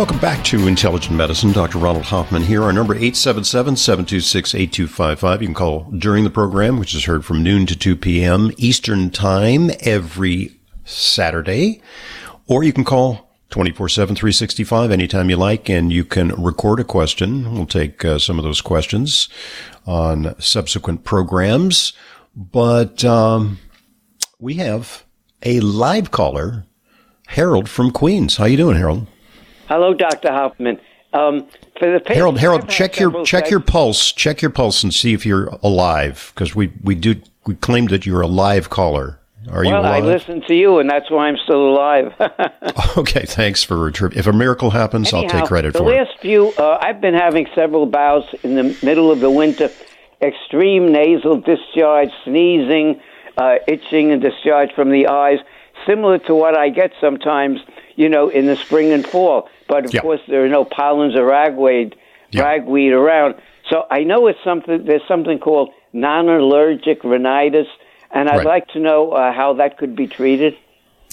Welcome 0.00 0.18
back 0.18 0.42
to 0.44 0.66
Intelligent 0.66 1.14
Medicine. 1.14 1.52
Dr. 1.52 1.76
Ronald 1.76 2.06
Hoffman 2.06 2.40
here. 2.40 2.62
Our 2.62 2.72
number 2.72 2.94
877-726-8255. 2.94 5.40
You 5.42 5.48
can 5.48 5.54
call 5.54 5.90
during 5.90 6.24
the 6.24 6.30
program, 6.30 6.78
which 6.78 6.94
is 6.94 7.04
heard 7.04 7.22
from 7.22 7.42
noon 7.42 7.66
to 7.66 7.76
2 7.76 7.96
p.m. 7.96 8.50
Eastern 8.56 9.10
Time 9.10 9.70
every 9.80 10.58
Saturday. 10.86 11.82
Or 12.46 12.64
you 12.64 12.72
can 12.72 12.82
call 12.82 13.30
24-7, 13.50 14.16
365 14.16 14.90
anytime 14.90 15.28
you 15.28 15.36
like, 15.36 15.68
and 15.68 15.92
you 15.92 16.06
can 16.06 16.28
record 16.42 16.80
a 16.80 16.84
question. 16.84 17.52
We'll 17.52 17.66
take 17.66 18.02
uh, 18.02 18.18
some 18.18 18.38
of 18.38 18.42
those 18.42 18.62
questions 18.62 19.28
on 19.86 20.34
subsequent 20.40 21.04
programs. 21.04 21.92
But 22.34 23.04
um, 23.04 23.58
we 24.38 24.54
have 24.54 25.04
a 25.42 25.60
live 25.60 26.10
caller, 26.10 26.64
Harold 27.26 27.68
from 27.68 27.90
Queens. 27.90 28.38
How 28.38 28.46
you 28.46 28.56
doing, 28.56 28.78
Harold? 28.78 29.06
Hello, 29.70 29.94
Dr. 29.94 30.32
Hoffman. 30.32 30.80
Um, 31.12 31.46
for 31.78 31.98
the 31.98 32.02
Harold, 32.12 32.40
Harold, 32.40 32.68
check 32.68 32.98
your 32.98 33.24
check 33.24 33.50
your 33.50 33.60
pulse, 33.60 34.10
check 34.12 34.42
your 34.42 34.50
pulse, 34.50 34.82
and 34.82 34.92
see 34.92 35.12
if 35.14 35.24
you're 35.24 35.46
alive, 35.62 36.32
because 36.34 36.56
we 36.56 36.72
we 36.82 36.96
do 36.96 37.20
we 37.46 37.54
claimed 37.54 37.90
that 37.90 38.04
you're 38.04 38.20
a 38.20 38.26
live 38.26 38.68
caller. 38.68 39.20
Are 39.48 39.62
well, 39.62 39.64
you 39.64 39.76
alive? 39.76 40.04
I 40.04 40.06
listen 40.06 40.42
to 40.48 40.54
you, 40.54 40.80
and 40.80 40.90
that's 40.90 41.08
why 41.08 41.28
I'm 41.28 41.36
still 41.44 41.70
alive. 41.70 42.12
okay, 42.98 43.24
thanks 43.26 43.62
for 43.62 43.78
return. 43.78 44.12
If 44.16 44.26
a 44.26 44.32
miracle 44.32 44.70
happens, 44.70 45.12
Anyhow, 45.12 45.34
I'll 45.34 45.40
take 45.40 45.48
credit 45.48 45.72
the 45.72 45.78
for 45.78 45.84
it. 45.84 45.96
The 45.96 46.04
last 46.04 46.20
few, 46.20 46.48
uh, 46.58 46.78
I've 46.82 47.00
been 47.00 47.14
having 47.14 47.46
several 47.54 47.86
bouts 47.86 48.26
in 48.42 48.56
the 48.56 48.76
middle 48.82 49.12
of 49.12 49.20
the 49.20 49.30
winter, 49.30 49.70
extreme 50.20 50.90
nasal 50.92 51.40
discharge, 51.40 52.10
sneezing, 52.24 53.00
uh, 53.38 53.56
itching, 53.68 54.10
and 54.10 54.20
discharge 54.20 54.72
from 54.74 54.90
the 54.90 55.06
eyes, 55.06 55.38
similar 55.86 56.18
to 56.18 56.34
what 56.34 56.58
I 56.58 56.70
get 56.70 56.92
sometimes, 57.00 57.60
you 57.94 58.08
know, 58.08 58.28
in 58.28 58.46
the 58.46 58.56
spring 58.56 58.92
and 58.92 59.06
fall. 59.06 59.48
But 59.70 59.86
of 59.86 59.92
course, 60.02 60.20
there 60.28 60.44
are 60.44 60.48
no 60.48 60.64
pollens 60.64 61.14
or 61.16 61.24
ragweed, 61.24 61.94
ragweed 62.34 62.92
around. 62.92 63.36
So 63.70 63.76
I 63.90 64.00
know 64.02 64.26
it's 64.26 64.42
something. 64.44 64.84
There's 64.84 65.06
something 65.06 65.38
called 65.38 65.70
non-allergic 65.92 67.04
rhinitis, 67.04 67.68
and 68.10 68.28
I'd 68.28 68.38
Right. 68.38 68.46
like 68.46 68.66
to 68.74 68.80
know 68.80 69.12
uh, 69.12 69.32
how 69.32 69.54
that 69.54 69.78
could 69.78 69.94
be 69.94 70.06
treated. 70.08 70.54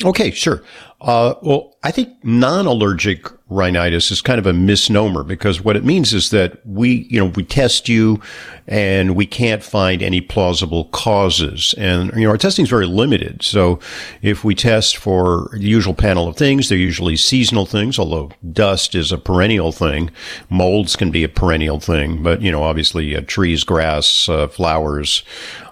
Okay, 0.03 0.31
sure. 0.31 0.63
Uh, 0.99 1.35
well, 1.43 1.75
I 1.83 1.91
think 1.91 2.23
non-allergic 2.23 3.27
rhinitis 3.49 4.09
is 4.09 4.21
kind 4.21 4.39
of 4.39 4.47
a 4.47 4.51
misnomer 4.51 5.23
because 5.23 5.63
what 5.63 5.75
it 5.75 5.85
means 5.85 6.11
is 6.11 6.31
that 6.31 6.65
we, 6.65 7.07
you 7.09 7.19
know, 7.19 7.27
we 7.35 7.43
test 7.43 7.87
you 7.87 8.19
and 8.65 9.15
we 9.15 9.27
can't 9.27 9.63
find 9.63 10.01
any 10.01 10.21
plausible 10.21 10.85
causes. 10.85 11.75
And, 11.77 12.11
you 12.15 12.23
know, 12.23 12.31
our 12.31 12.37
testing 12.37 12.63
is 12.63 12.69
very 12.69 12.87
limited. 12.87 13.43
So 13.43 13.79
if 14.23 14.43
we 14.43 14.55
test 14.55 14.97
for 14.97 15.49
the 15.53 15.67
usual 15.67 15.93
panel 15.93 16.27
of 16.27 16.35
things, 16.35 16.67
they're 16.67 16.77
usually 16.77 17.15
seasonal 17.15 17.67
things, 17.67 17.99
although 17.99 18.31
dust 18.51 18.95
is 18.95 19.11
a 19.11 19.19
perennial 19.19 19.71
thing. 19.71 20.09
Molds 20.49 20.95
can 20.95 21.11
be 21.11 21.23
a 21.23 21.29
perennial 21.29 21.79
thing, 21.79 22.23
but, 22.23 22.41
you 22.41 22.51
know, 22.51 22.63
obviously 22.63 23.15
uh, 23.15 23.21
trees, 23.27 23.63
grass, 23.63 24.27
uh, 24.27 24.47
flowers, 24.47 25.23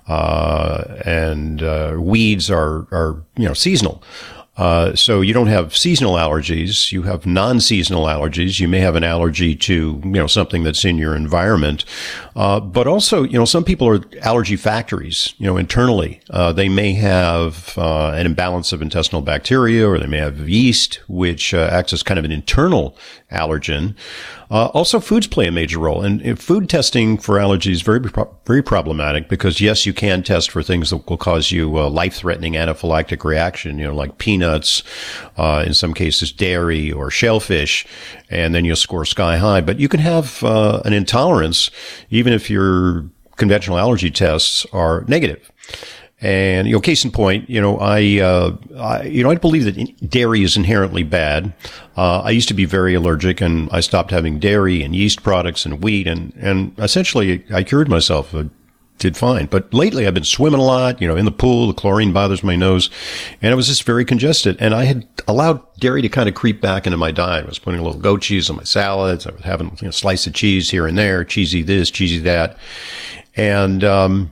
uh, 0.07 1.01
and 1.03 1.63
uh, 1.63 1.95
weeds 1.97 2.51
are, 2.51 2.87
are, 2.91 3.23
you 3.35 3.47
know, 3.47 3.55
seasonal. 3.55 4.03
Uh, 4.57 4.95
so 4.95 5.21
you 5.21 5.33
don't 5.33 5.47
have 5.47 5.75
seasonal 5.75 6.13
allergies. 6.13 6.91
You 6.91 7.03
have 7.03 7.25
non-seasonal 7.25 8.05
allergies. 8.05 8.59
You 8.59 8.67
may 8.67 8.79
have 8.79 8.95
an 8.95 9.03
allergy 9.03 9.55
to, 9.55 10.01
you 10.03 10.11
know, 10.11 10.27
something 10.27 10.63
that's 10.63 10.85
in 10.85 10.97
your 10.97 11.15
environment. 11.15 11.83
Uh, 12.35 12.59
but 12.59 12.87
also, 12.87 13.23
you 13.23 13.37
know, 13.37 13.45
some 13.45 13.63
people 13.63 13.87
are 13.87 14.01
allergy 14.21 14.55
factories, 14.55 15.33
you 15.37 15.45
know, 15.45 15.57
internally. 15.57 16.21
Uh, 16.29 16.53
they 16.53 16.69
may 16.69 16.93
have 16.93 17.77
uh, 17.77 18.11
an 18.11 18.25
imbalance 18.25 18.71
of 18.71 18.81
intestinal 18.81 19.21
bacteria 19.21 19.87
or 19.87 19.99
they 19.99 20.07
may 20.07 20.19
have 20.19 20.47
yeast, 20.47 21.01
which 21.07 21.53
uh, 21.53 21.69
acts 21.71 21.91
as 21.91 22.03
kind 22.03 22.17
of 22.17 22.25
an 22.25 22.31
internal 22.31 22.97
allergen. 23.35 23.95
Uh, 24.49 24.67
also, 24.67 24.99
foods 24.99 25.27
play 25.27 25.47
a 25.47 25.51
major 25.51 25.79
role, 25.79 26.01
and 26.01 26.39
food 26.39 26.69
testing 26.69 27.17
for 27.17 27.35
allergies 27.35 27.71
is 27.71 27.81
very 27.81 27.99
very 28.45 28.61
problematic 28.61 29.27
because 29.27 29.59
yes, 29.59 29.85
you 29.85 29.93
can 29.93 30.23
test 30.23 30.51
for 30.51 30.63
things 30.63 30.89
that 30.89 31.07
will 31.09 31.17
cause 31.17 31.51
you 31.51 31.79
a 31.79 31.87
life-threatening 31.89 32.53
anaphylactic 32.53 33.23
reaction, 33.23 33.79
you 33.79 33.85
know, 33.85 33.95
like 33.95 34.17
peanuts, 34.17 34.83
uh, 35.37 35.63
in 35.65 35.73
some 35.73 35.93
cases 35.93 36.31
dairy 36.31 36.91
or 36.91 37.09
shellfish, 37.09 37.85
and 38.29 38.53
then 38.53 38.65
you'll 38.65 38.75
score 38.75 39.05
sky 39.05 39.37
high. 39.37 39.61
But 39.61 39.79
you 39.79 39.89
can 39.89 39.99
have 39.99 40.43
uh, 40.43 40.81
an 40.85 40.93
intolerance 40.93 41.71
even 42.09 42.33
if 42.33 42.49
your 42.49 43.05
conventional 43.35 43.77
allergy 43.77 44.11
tests 44.11 44.65
are 44.71 45.03
negative. 45.07 45.51
And, 46.21 46.65
you 46.65 46.73
know, 46.73 46.79
case 46.79 47.03
in 47.03 47.11
point, 47.11 47.49
you 47.49 47.59
know, 47.59 47.77
I, 47.77 48.19
uh, 48.19 48.55
I 48.79 49.03
you 49.03 49.21
know, 49.21 49.29
I 49.29 49.35
believe 49.35 49.65
that 49.65 50.09
dairy 50.09 50.43
is 50.43 50.55
inherently 50.55 51.03
bad. 51.03 51.53
Uh, 51.97 52.21
I 52.21 52.29
used 52.29 52.47
to 52.47 52.53
be 52.53 52.65
very 52.65 52.93
allergic 52.93 53.41
and 53.41 53.69
I 53.71 53.81
stopped 53.81 54.11
having 54.11 54.39
dairy 54.39 54.81
and 54.81 54.95
yeast 54.95 55.23
products 55.23 55.65
and 55.65 55.83
wheat 55.83 56.07
and, 56.07 56.33
and 56.37 56.73
essentially 56.79 57.43
I 57.53 57.63
cured 57.63 57.89
myself. 57.89 58.33
I 58.33 58.49
did 58.97 59.17
fine. 59.17 59.47
But 59.47 59.73
lately 59.73 60.07
I've 60.07 60.13
been 60.13 60.23
swimming 60.23 60.61
a 60.61 60.63
lot, 60.63 61.01
you 61.01 61.07
know, 61.07 61.17
in 61.17 61.25
the 61.25 61.31
pool. 61.31 61.67
The 61.67 61.73
chlorine 61.73 62.13
bothers 62.13 62.45
my 62.45 62.55
nose 62.55 62.89
and 63.41 63.51
it 63.51 63.55
was 63.55 63.67
just 63.67 63.83
very 63.83 64.05
congested. 64.05 64.55
And 64.61 64.73
I 64.73 64.85
had 64.85 65.05
allowed 65.27 65.61
dairy 65.79 66.01
to 66.01 66.07
kind 66.07 66.29
of 66.29 66.35
creep 66.35 66.61
back 66.61 66.87
into 66.87 66.97
my 66.97 67.11
diet. 67.11 67.43
I 67.43 67.49
was 67.49 67.59
putting 67.59 67.81
a 67.81 67.83
little 67.83 67.99
goat 67.99 68.21
cheese 68.21 68.49
on 68.49 68.55
my 68.55 68.63
salads. 68.63 69.27
I 69.27 69.31
was 69.31 69.41
having 69.41 69.67
you 69.67 69.83
know, 69.83 69.89
a 69.89 69.93
slice 69.93 70.25
of 70.27 70.33
cheese 70.33 70.69
here 70.69 70.87
and 70.87 70.97
there, 70.97 71.25
cheesy 71.25 71.61
this, 71.61 71.91
cheesy 71.91 72.19
that. 72.19 72.57
And, 73.35 73.83
um, 73.83 74.31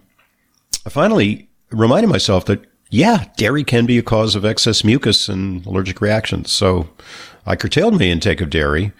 I 0.85 0.89
finally, 0.89 1.49
reminding 1.73 2.09
myself 2.09 2.45
that, 2.45 2.63
yeah, 2.89 3.25
dairy 3.37 3.63
can 3.63 3.85
be 3.85 3.97
a 3.97 4.03
cause 4.03 4.35
of 4.35 4.45
excess 4.45 4.83
mucus 4.83 5.27
and 5.27 5.65
allergic 5.65 5.99
reactions. 5.99 6.51
So 6.51 6.89
I 7.45 7.55
curtailed 7.55 7.99
my 7.99 8.05
intake 8.05 8.41
of 8.41 8.49
dairy. 8.49 8.93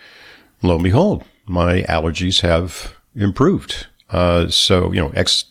Lo 0.62 0.76
and 0.76 0.84
behold, 0.84 1.24
my 1.46 1.84
allergies 1.84 2.42
have 2.42 2.96
improved. 3.16 3.88
Uh, 4.10 4.48
so, 4.50 4.92
you 4.92 5.00
know, 5.00 5.10
ex 5.10 5.46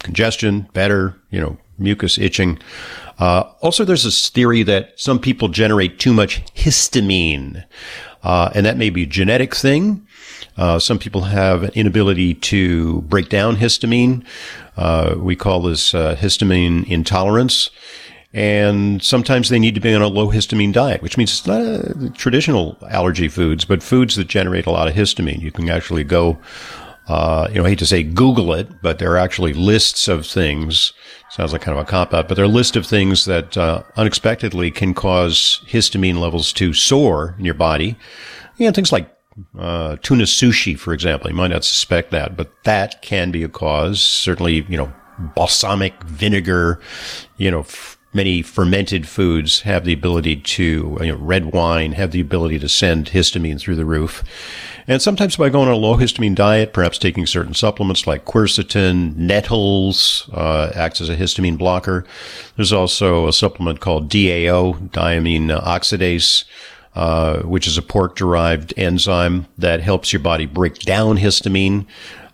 congestion, 0.00 0.68
better, 0.72 1.16
you 1.30 1.40
know, 1.40 1.58
mucus 1.78 2.18
itching. 2.18 2.58
Uh, 3.18 3.44
also, 3.60 3.84
there's 3.84 4.04
this 4.04 4.28
theory 4.28 4.62
that 4.62 4.98
some 4.98 5.18
people 5.18 5.48
generate 5.48 5.98
too 5.98 6.12
much 6.12 6.44
histamine, 6.54 7.64
uh, 8.22 8.50
and 8.54 8.64
that 8.64 8.76
may 8.76 8.90
be 8.90 9.02
a 9.02 9.06
genetic 9.06 9.54
thing. 9.54 10.06
Uh, 10.60 10.78
some 10.78 10.98
people 10.98 11.22
have 11.22 11.62
an 11.62 11.70
inability 11.70 12.34
to 12.34 13.00
break 13.02 13.30
down 13.30 13.56
histamine. 13.56 14.22
Uh, 14.76 15.14
we 15.16 15.34
call 15.34 15.62
this 15.62 15.94
uh, 15.94 16.14
histamine 16.16 16.86
intolerance. 16.86 17.70
And 18.34 19.02
sometimes 19.02 19.48
they 19.48 19.58
need 19.58 19.74
to 19.74 19.80
be 19.80 19.94
on 19.94 20.02
a 20.02 20.06
low 20.06 20.28
histamine 20.28 20.74
diet, 20.74 21.00
which 21.00 21.16
means 21.16 21.30
it's 21.30 21.46
not 21.46 21.62
a, 21.62 22.10
traditional 22.10 22.76
allergy 22.90 23.26
foods, 23.26 23.64
but 23.64 23.82
foods 23.82 24.16
that 24.16 24.28
generate 24.28 24.66
a 24.66 24.70
lot 24.70 24.86
of 24.86 24.94
histamine. 24.94 25.40
You 25.40 25.50
can 25.50 25.68
actually 25.70 26.04
go, 26.04 26.38
uh, 27.08 27.48
you 27.48 27.56
know, 27.56 27.64
I 27.64 27.70
hate 27.70 27.78
to 27.78 27.86
say 27.86 28.02
Google 28.02 28.52
it, 28.52 28.82
but 28.82 28.98
there 28.98 29.10
are 29.12 29.18
actually 29.18 29.54
lists 29.54 30.08
of 30.08 30.26
things. 30.26 30.92
Sounds 31.30 31.54
like 31.54 31.62
kind 31.62 31.76
of 31.76 31.82
a 31.82 31.90
cop 31.90 32.12
out, 32.12 32.28
but 32.28 32.34
there 32.34 32.44
are 32.44 32.48
a 32.48 32.52
list 32.52 32.76
of 32.76 32.84
things 32.84 33.24
that 33.24 33.56
uh, 33.56 33.82
unexpectedly 33.96 34.70
can 34.70 34.92
cause 34.92 35.62
histamine 35.66 36.20
levels 36.20 36.52
to 36.52 36.74
soar 36.74 37.34
in 37.38 37.46
your 37.46 37.54
body. 37.54 37.96
You 38.58 38.66
know, 38.66 38.72
things 38.72 38.92
like 38.92 39.10
uh, 39.58 39.96
tuna 40.02 40.24
sushi, 40.24 40.78
for 40.78 40.92
example. 40.92 41.30
You 41.30 41.36
might 41.36 41.48
not 41.48 41.64
suspect 41.64 42.10
that, 42.10 42.36
but 42.36 42.50
that 42.64 43.02
can 43.02 43.30
be 43.30 43.42
a 43.42 43.48
cause. 43.48 44.00
Certainly, 44.00 44.66
you 44.68 44.76
know, 44.76 44.92
balsamic 45.34 46.02
vinegar, 46.04 46.80
you 47.36 47.50
know, 47.50 47.60
f- 47.60 47.98
many 48.12 48.42
fermented 48.42 49.06
foods 49.06 49.60
have 49.60 49.84
the 49.84 49.92
ability 49.92 50.36
to, 50.36 50.98
you 51.00 51.12
know, 51.12 51.16
red 51.16 51.52
wine 51.52 51.92
have 51.92 52.10
the 52.10 52.20
ability 52.20 52.58
to 52.58 52.68
send 52.68 53.06
histamine 53.06 53.60
through 53.60 53.76
the 53.76 53.84
roof. 53.84 54.24
And 54.88 55.00
sometimes 55.00 55.36
by 55.36 55.50
going 55.50 55.68
on 55.68 55.74
a 55.74 55.76
low 55.76 55.96
histamine 55.96 56.34
diet, 56.34 56.72
perhaps 56.72 56.98
taking 56.98 57.26
certain 57.26 57.54
supplements 57.54 58.06
like 58.06 58.24
quercetin, 58.24 59.14
nettles, 59.14 60.28
uh, 60.32 60.72
acts 60.74 61.00
as 61.00 61.08
a 61.08 61.16
histamine 61.16 61.58
blocker. 61.58 62.04
There's 62.56 62.72
also 62.72 63.28
a 63.28 63.32
supplement 63.32 63.80
called 63.80 64.10
DAO, 64.10 64.90
diamine 64.90 65.60
oxidase, 65.62 66.44
uh, 66.94 67.40
which 67.42 67.66
is 67.66 67.78
a 67.78 67.82
pork 67.82 68.16
derived 68.16 68.74
enzyme 68.76 69.46
that 69.58 69.80
helps 69.80 70.12
your 70.12 70.20
body 70.20 70.46
break 70.46 70.78
down 70.80 71.18
histamine. 71.18 71.86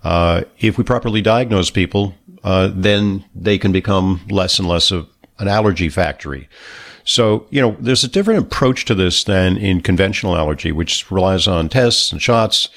Uh, 0.03 0.43
if 0.59 0.79
we 0.79 0.85
properly 0.85 1.21
diagnose 1.21 1.71
people, 1.71 2.15
uh, 2.45 2.71
then 2.73 3.25
they 3.35 3.59
can 3.59 3.73
become 3.73 4.21
less 4.31 4.59
and 4.59 4.69
less 4.69 4.91
of 4.91 5.09
an 5.39 5.49
allergy 5.49 5.89
factory. 5.89 6.49
So, 7.05 7.47
you 7.51 7.61
know, 7.61 7.77
there's 7.79 8.05
a 8.05 8.09
different 8.09 8.41
approach 8.41 8.85
to 8.87 8.95
this 8.95 9.25
than 9.25 9.57
in 9.57 9.81
conventional 9.81 10.37
allergy, 10.37 10.73
which 10.73 11.11
relies 11.11 11.47
on 11.47 11.69
tests 11.69 12.11
and 12.11 12.21
shots. 12.21 12.69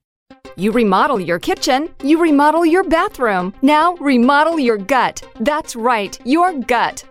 You 0.56 0.71
remodel 0.71 1.19
your 1.19 1.38
kitchen, 1.38 1.89
you 2.04 2.19
remodel 2.19 2.65
your 2.65 2.84
bathroom. 2.84 3.54
Now 3.62 3.93
remodel 3.97 4.58
your 4.58 4.78
gut. 4.78 5.21
That's 5.39 5.75
right, 5.75 6.19
your 6.25 6.54
gut. 6.54 7.04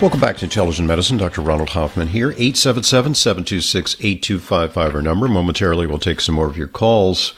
Welcome 0.00 0.20
back 0.20 0.36
to 0.38 0.44
Intelligent 0.44 0.88
Medicine. 0.88 1.16
Dr. 1.18 1.40
Ronald 1.40 1.70
Hoffman 1.70 2.08
here. 2.08 2.32
877 2.32 3.14
726 3.14 3.94
8255, 4.00 4.94
our 4.94 5.00
number. 5.00 5.28
Momentarily, 5.28 5.86
we'll 5.86 5.98
take 5.98 6.20
some 6.20 6.34
more 6.34 6.46
of 6.46 6.58
your 6.58 6.66
calls. 6.66 7.32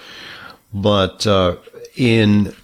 But 0.72 1.26
uh, 1.26 1.56
in 1.96 2.54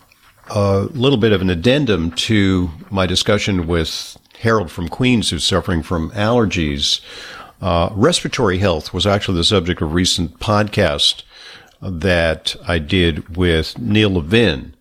a 0.48 0.88
little 0.92 1.18
bit 1.18 1.32
of 1.32 1.42
an 1.42 1.50
addendum 1.50 2.10
to 2.12 2.70
my 2.90 3.06
discussion 3.06 3.66
with 3.66 4.16
Harold 4.40 4.70
from 4.70 4.88
Queens, 4.88 5.28
who's 5.28 5.44
suffering 5.44 5.82
from 5.82 6.10
allergies, 6.12 7.00
uh, 7.60 7.90
respiratory 7.92 8.58
health 8.58 8.94
was 8.94 9.06
actually 9.06 9.36
the 9.36 9.44
subject 9.44 9.82
of 9.82 9.90
a 9.90 9.94
recent 9.94 10.40
podcast 10.40 11.22
that 11.82 12.56
I 12.66 12.78
did 12.78 13.36
with 13.36 13.78
Neil 13.78 14.10
Levin, 14.10 14.74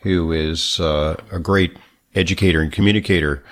who 0.00 0.32
is 0.32 0.80
uh, 0.80 1.16
a 1.30 1.38
great 1.38 1.76
educator 2.14 2.60
and 2.60 2.72
communicator 2.72 3.42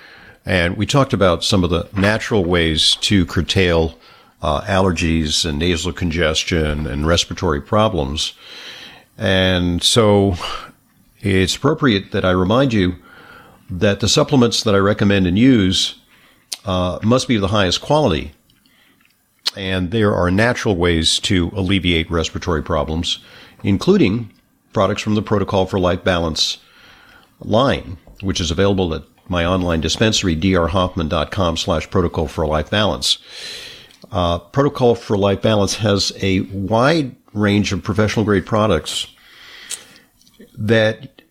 and 0.47 0.77
we 0.77 0.85
talked 0.85 1.11
about 1.11 1.43
some 1.43 1.65
of 1.65 1.69
the 1.69 1.89
natural 1.93 2.45
ways 2.45 2.95
to 3.01 3.25
curtail 3.25 3.99
uh, 4.41 4.61
allergies 4.61 5.43
and 5.43 5.59
nasal 5.59 5.91
congestion 5.91 6.87
and 6.87 7.05
respiratory 7.05 7.61
problems. 7.61 8.31
And 9.17 9.83
so 9.83 10.35
it's 11.19 11.57
appropriate 11.57 12.13
that 12.13 12.23
I 12.23 12.31
remind 12.31 12.71
you 12.71 12.95
that 13.69 13.99
the 13.99 14.07
supplements 14.07 14.63
that 14.63 14.73
I 14.73 14.77
recommend 14.77 15.27
and 15.27 15.37
use 15.37 15.95
uh, 16.63 16.99
must 17.03 17.27
be 17.27 17.35
of 17.35 17.41
the 17.41 17.49
highest 17.49 17.81
quality. 17.81 18.31
And 19.57 19.91
there 19.91 20.15
are 20.15 20.31
natural 20.31 20.77
ways 20.77 21.19
to 21.21 21.51
alleviate 21.53 22.09
respiratory 22.09 22.63
problems, 22.63 23.19
including 23.63 24.31
products 24.71 25.01
from 25.01 25.15
the 25.15 25.21
Protocol 25.21 25.65
for 25.65 25.77
Life 25.77 26.05
Balance 26.05 26.59
line, 27.41 27.97
which 28.21 28.39
is 28.39 28.49
available 28.49 28.93
at 28.93 29.03
my 29.29 29.45
online 29.45 29.81
dispensary, 29.81 30.35
drhoffman.com 30.35 31.57
slash 31.57 31.89
protocol 31.89 32.27
for 32.27 32.45
life 32.45 32.69
balance. 32.69 33.17
Uh, 34.11 34.39
protocol 34.39 34.95
for 34.95 35.17
life 35.17 35.41
balance 35.41 35.75
has 35.75 36.11
a 36.21 36.41
wide 36.41 37.15
range 37.33 37.73
of 37.73 37.83
professional 37.83 38.25
grade 38.25 38.45
products 38.45 39.07
that 40.57 41.21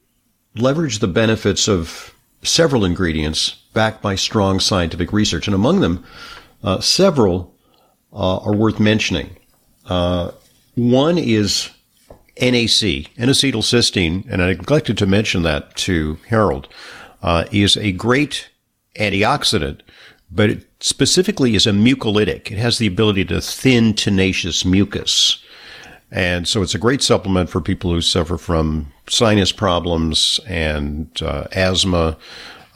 leverage 0.54 0.98
the 0.98 1.08
benefits 1.08 1.68
of 1.68 2.14
several 2.42 2.84
ingredients 2.84 3.50
backed 3.72 4.02
by 4.02 4.14
strong 4.14 4.60
scientific 4.60 5.12
research. 5.12 5.46
And 5.46 5.54
among 5.54 5.80
them, 5.80 6.04
uh, 6.62 6.80
several 6.80 7.54
uh, 8.12 8.38
are 8.38 8.54
worth 8.54 8.80
mentioning. 8.80 9.36
Uh, 9.86 10.30
one 10.74 11.18
is 11.18 11.70
NAC, 12.40 13.10
N-acetylcysteine, 13.18 14.26
and 14.28 14.42
I 14.42 14.48
neglected 14.48 14.98
to 14.98 15.06
mention 15.06 15.42
that 15.42 15.74
to 15.76 16.18
Harold 16.28 16.68
uh, 17.26 17.44
is 17.50 17.76
a 17.76 17.92
great 17.92 18.48
antioxidant, 18.98 19.80
but 20.30 20.48
it 20.48 20.66
specifically 20.80 21.54
is 21.54 21.66
a 21.66 21.72
mucolytic. 21.72 22.50
It 22.50 22.58
has 22.58 22.78
the 22.78 22.86
ability 22.86 23.24
to 23.26 23.40
thin 23.40 23.92
tenacious 23.92 24.64
mucus. 24.64 25.42
And 26.12 26.46
so 26.46 26.62
it's 26.62 26.74
a 26.74 26.78
great 26.78 27.02
supplement 27.02 27.50
for 27.50 27.60
people 27.60 27.90
who 27.90 28.00
suffer 28.00 28.38
from 28.38 28.92
sinus 29.08 29.50
problems 29.50 30.38
and 30.46 31.10
uh, 31.20 31.48
asthma, 31.52 32.16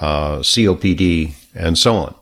uh, 0.00 0.38
COPD, 0.38 1.32
and 1.54 1.78
so 1.78 1.94
on. 1.94 2.14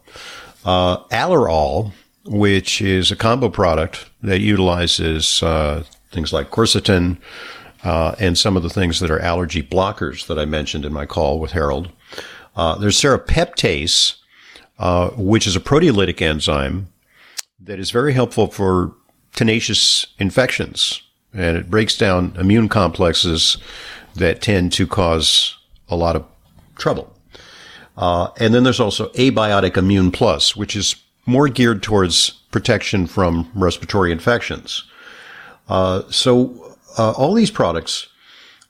Uh, 0.67 1.05
Allerol, 1.05 1.93
which 2.27 2.83
is 2.83 3.11
a 3.11 3.17
combo 3.17 3.49
product 3.49 4.05
that 4.23 4.41
utilizes 4.41 5.43
uh, 5.43 5.83
things 6.13 6.31
like 6.31 6.51
quercetin 6.51 7.17
uh, 7.85 8.15
and 8.19 8.37
some 8.37 8.55
of 8.55 8.63
the 8.63 8.69
things 8.69 9.01
that 9.01 9.11
are 9.11 9.21
allergy 9.21 9.63
blockers 9.63 10.27
that 10.27 10.39
I 10.39 10.45
mentioned 10.45 10.85
in 10.85 10.93
my 10.93 11.07
call 11.07 11.41
with 11.41 11.53
Harold. 11.53 11.91
Uh, 12.59 12.75
there's 12.77 13.01
serrapeptase, 13.01 14.17
uh, 14.81 15.11
which 15.11 15.47
is 15.47 15.55
a 15.55 15.61
proteolytic 15.61 16.21
enzyme 16.21 16.89
that 17.61 17.79
is 17.79 17.93
very 17.93 18.13
helpful 18.13 18.49
for 18.49 18.93
tenacious 19.37 20.07
infections, 20.19 21.01
and 21.33 21.57
it 21.57 21.71
breaks 21.71 21.97
down 21.97 22.35
immune 22.37 22.69
complexes 22.69 23.59
that 24.17 24.43
tend 24.43 24.73
to 24.73 24.89
cause 24.89 25.57
a 25.89 25.95
lot 25.95 26.17
of 26.17 26.25
trouble. 26.77 27.15
Uh, 27.97 28.31
and 28.39 28.53
then 28.53 28.65
there's 28.65 28.81
also 28.81 29.09
Abiotic 29.11 29.77
Immune 29.77 30.11
Plus, 30.11 30.57
which 30.57 30.75
is 30.75 30.97
more 31.27 31.49
geared 31.49 31.81
towards 31.83 32.31
protection 32.51 33.07
from 33.07 33.49
respiratory 33.55 34.11
infections. 34.11 34.83
Uh, 35.69 36.03
so 36.11 36.77
uh, 36.99 37.13
all 37.13 37.35
these 37.35 37.53
products 37.53 38.09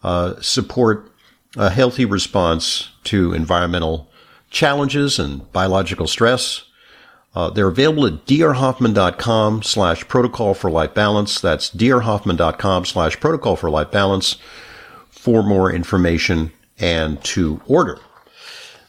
uh, 0.03 0.35
support 0.43 1.11
a 1.57 1.71
healthy 1.71 2.05
response 2.05 2.91
to 3.05 3.33
environmental 3.33 4.11
challenges 4.51 5.19
and 5.19 5.51
biological 5.53 6.07
stress. 6.07 6.65
Uh, 7.35 7.49
they're 7.51 7.69
available 7.69 8.07
at 8.07 8.27
drhoffman.com 8.27 9.63
slash 9.63 10.07
protocol 10.09 10.55
for 10.55 10.71
life 10.71 10.95
balance. 10.95 11.41
That's 11.41 11.71
drhoffman.com 11.71 12.85
slash 12.85 13.19
protocol 13.21 13.57
for 13.57 13.71
life 13.71 13.91
balance 13.91 14.37
for 15.11 15.43
more 15.43 15.73
information 15.73 16.53
and 16.79 17.23
to 17.25 17.61
order. 17.67 17.99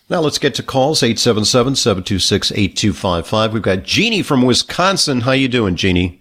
Now 0.10 0.20
let's 0.22 0.38
get 0.40 0.56
to 0.56 0.64
calls 0.64 1.02
877-726-8255. 1.02 3.54
We've 3.54 3.62
got 3.62 3.84
Jeannie 3.84 4.24
from 4.24 4.42
Wisconsin. 4.42 5.22
How 5.22 5.34
you 5.34 5.48
doing, 5.48 5.76
Jeannie? 5.76 6.20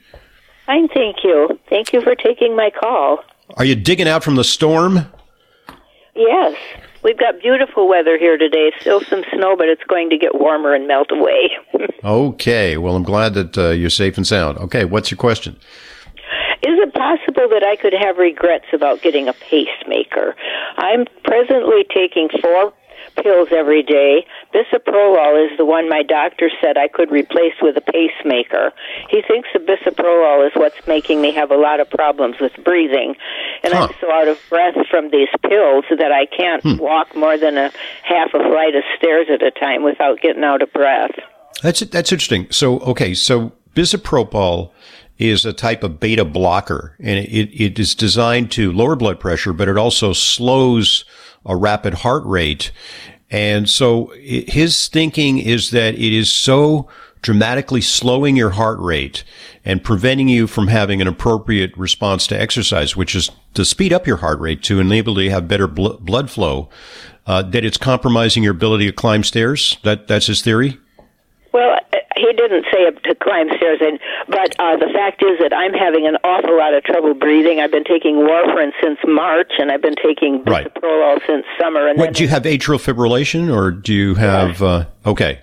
Fine, 0.67 0.89
thank 0.89 1.25
you. 1.25 1.59
Thank 1.71 1.95
you 1.95 2.03
for 2.03 2.15
taking 2.15 2.55
my 2.55 2.71
call. 2.71 3.25
Are 3.57 3.65
you 3.65 3.75
digging 3.75 4.07
out 4.07 4.23
from 4.23 4.35
the 4.35 4.45
storm? 4.45 5.07
Yes. 6.19 6.57
We've 7.05 7.17
got 7.17 7.41
beautiful 7.41 7.89
weather 7.89 8.19
here 8.19 8.37
today. 8.37 8.73
Still 8.81 9.01
some 9.01 9.23
snow, 9.33 9.57
but 9.57 9.69
it's 9.69 9.85
going 9.85 10.11
to 10.11 10.19
get 10.19 10.35
warmer 10.35 10.75
and 10.75 10.89
melt 10.89 11.13
away. 11.13 11.51
okay. 12.05 12.77
Well, 12.77 12.97
I'm 12.97 13.05
glad 13.05 13.35
that 13.35 13.57
uh, 13.57 13.71
you're 13.71 13.89
safe 13.89 14.17
and 14.17 14.27
sound. 14.27 14.59
Okay. 14.59 14.85
What's 14.85 15.13
your 15.13 15.19
question? 15.19 15.57
Is 16.61 16.77
it 16.83 16.93
possible 16.93 17.49
that 17.51 17.63
I 17.63 17.77
could 17.77 17.95
have 17.95 18.19
regrets 18.19 18.67
about 18.73 19.01
getting 19.01 19.29
a 19.29 19.33
pacemaker? 19.33 20.35
I'm 20.77 21.07
presently 21.23 21.87
taking 21.95 22.29
four 22.43 22.73
pills 23.23 23.49
every 23.51 23.83
day. 23.83 24.27
Bisoprolol 24.55 25.45
is 25.45 25.57
the 25.59 25.65
one 25.65 25.89
my 25.89 26.03
doctor 26.03 26.51
said 26.61 26.77
I 26.77 26.89
could 26.89 27.11
replace 27.11 27.55
with 27.61 27.77
a 27.77 27.81
pacemaker. 27.81 28.73
He 29.11 29.23
thinks 29.23 29.49
the 29.53 29.61
bisoprolol 29.61 30.47
is 30.47 30.53
what's 30.55 30.87
making 30.87 31.21
me 31.21 31.33
have 31.33 31.51
a 31.51 31.57
lot 31.57 31.81
of 31.81 31.91
problems 31.91 32.41
with 32.41 32.53
breathing. 32.65 33.15
And 33.63 33.75
huh. 33.75 33.89
I'm 33.89 33.95
so 34.01 34.11
out 34.11 34.29
of 34.29 34.39
breath 34.49 34.77
from 34.91 35.11
these 35.11 35.29
pills 35.43 35.85
that 35.91 36.13
I 36.13 36.27
can't 36.27 36.63
hmm. 36.63 36.77
walk 36.77 37.15
more 37.15 37.37
than 37.37 37.57
a 37.57 37.71
half 38.03 38.29
a 38.35 38.39
flight 38.39 38.75
of 38.75 38.85
stairs 38.97 39.27
at 39.33 39.43
a 39.43 39.51
time 39.51 39.83
without 39.83 40.21
getting 40.21 40.45
out 40.45 40.63
of 40.63 40.73
breath. 40.73 41.13
That's 41.63 41.81
that's 41.81 42.13
interesting. 42.13 42.47
So 42.51 42.79
okay, 42.81 43.15
so 43.15 43.53
bisoprolol 43.75 44.71
is 45.19 45.45
a 45.45 45.53
type 45.53 45.83
of 45.83 45.99
beta 45.99 46.25
blocker 46.25 46.95
and 47.01 47.19
it, 47.19 47.51
it 47.53 47.79
is 47.79 47.95
designed 47.95 48.53
to 48.53 48.73
lower 48.73 48.95
blood 48.95 49.19
pressure, 49.19 49.53
but 49.53 49.69
it 49.69 49.77
also 49.77 50.13
slows 50.13 51.05
a 51.47 51.57
rapid 51.57 51.95
heart 51.95 52.25
rate. 52.25 52.73
And 53.31 53.69
so 53.69 54.13
his 54.17 54.89
thinking 54.89 55.39
is 55.39 55.71
that 55.71 55.95
it 55.95 56.13
is 56.13 56.33
so 56.33 56.89
dramatically 57.21 57.81
slowing 57.81 58.37
your 58.37 58.51
heart 58.51 58.79
rate 58.79 59.25
and 59.65 59.83
preventing 59.83 60.29
you 60.29 60.47
from 60.47 60.69
having 60.69 61.01
an 61.01 61.09
appropriate 61.09 61.77
response 61.77 62.27
to 62.29 62.41
exercise, 62.41 62.97
which 62.97 63.15
is 63.15 63.31
to 63.55 63.65
speed 63.65 63.93
up 63.93 64.07
your 64.07 64.19
heart 64.19 64.39
rate 64.41 64.63
to 64.63 64.81
enable 64.81 65.21
you 65.21 65.29
to 65.29 65.35
have 65.35 65.49
better 65.49 65.67
bl- 65.67 65.95
blood 66.01 66.31
flow, 66.31 66.69
uh, 67.27 67.43
that 67.43 67.65
it's 67.65 67.77
compromising 67.77 68.43
your 68.43 68.53
ability 68.53 68.87
to 68.87 68.93
climb 68.93 69.23
stairs. 69.23 69.79
That 69.83 70.07
that's 70.07 70.27
his 70.27 70.43
theory. 70.43 70.79
Well, 71.53 71.77
he 72.19 72.33
didn't 72.35 72.67
say 72.73 72.91
to 72.91 73.15
climb 73.15 73.49
stairs, 73.57 73.79
and 73.81 73.99
but 74.29 74.55
uh, 74.59 74.77
the 74.77 74.91
fact 74.93 75.23
is 75.23 75.39
that 75.41 75.53
I'm 75.55 75.73
having 75.73 76.07
an 76.07 76.17
awful 76.25 76.57
lot 76.59 76.75
of 76.75 76.85
trouble 76.85 77.15
breathing. 77.15 77.61
I've 77.61 77.71
been 77.71 77.85
taking 77.85 78.17
warfarin 78.17 78.73
since 78.83 78.99
March, 79.07 79.53
and 79.59 79.71
I've 79.71 79.83
been 79.83 79.97
taking 79.97 80.43
Right. 80.45 80.67
bisoprolol 80.75 81.21
since 81.27 81.45
summer. 81.61 81.89
And 81.89 81.99
What 81.99 82.15
do 82.15 82.23
you 82.23 82.29
have 82.29 82.43
atrial 82.43 82.79
fibrillation 82.83 83.55
or 83.55 83.71
do 83.71 83.95
you 83.95 84.15
have? 84.17 84.63
Uh, 84.63 84.87
okay, 85.07 85.41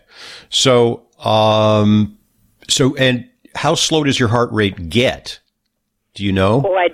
so 0.50 1.08
um, 1.24 2.18
so 2.68 2.96
and 2.98 3.28
how 3.56 3.74
slow 3.76 4.04
does 4.04 4.20
your 4.20 4.30
heart 4.30 4.52
rate 4.52 4.90
get? 4.90 5.40
Do 6.14 6.24
you 6.24 6.32
know? 6.32 6.64
Oh, 6.66 6.76
I, 6.76 6.90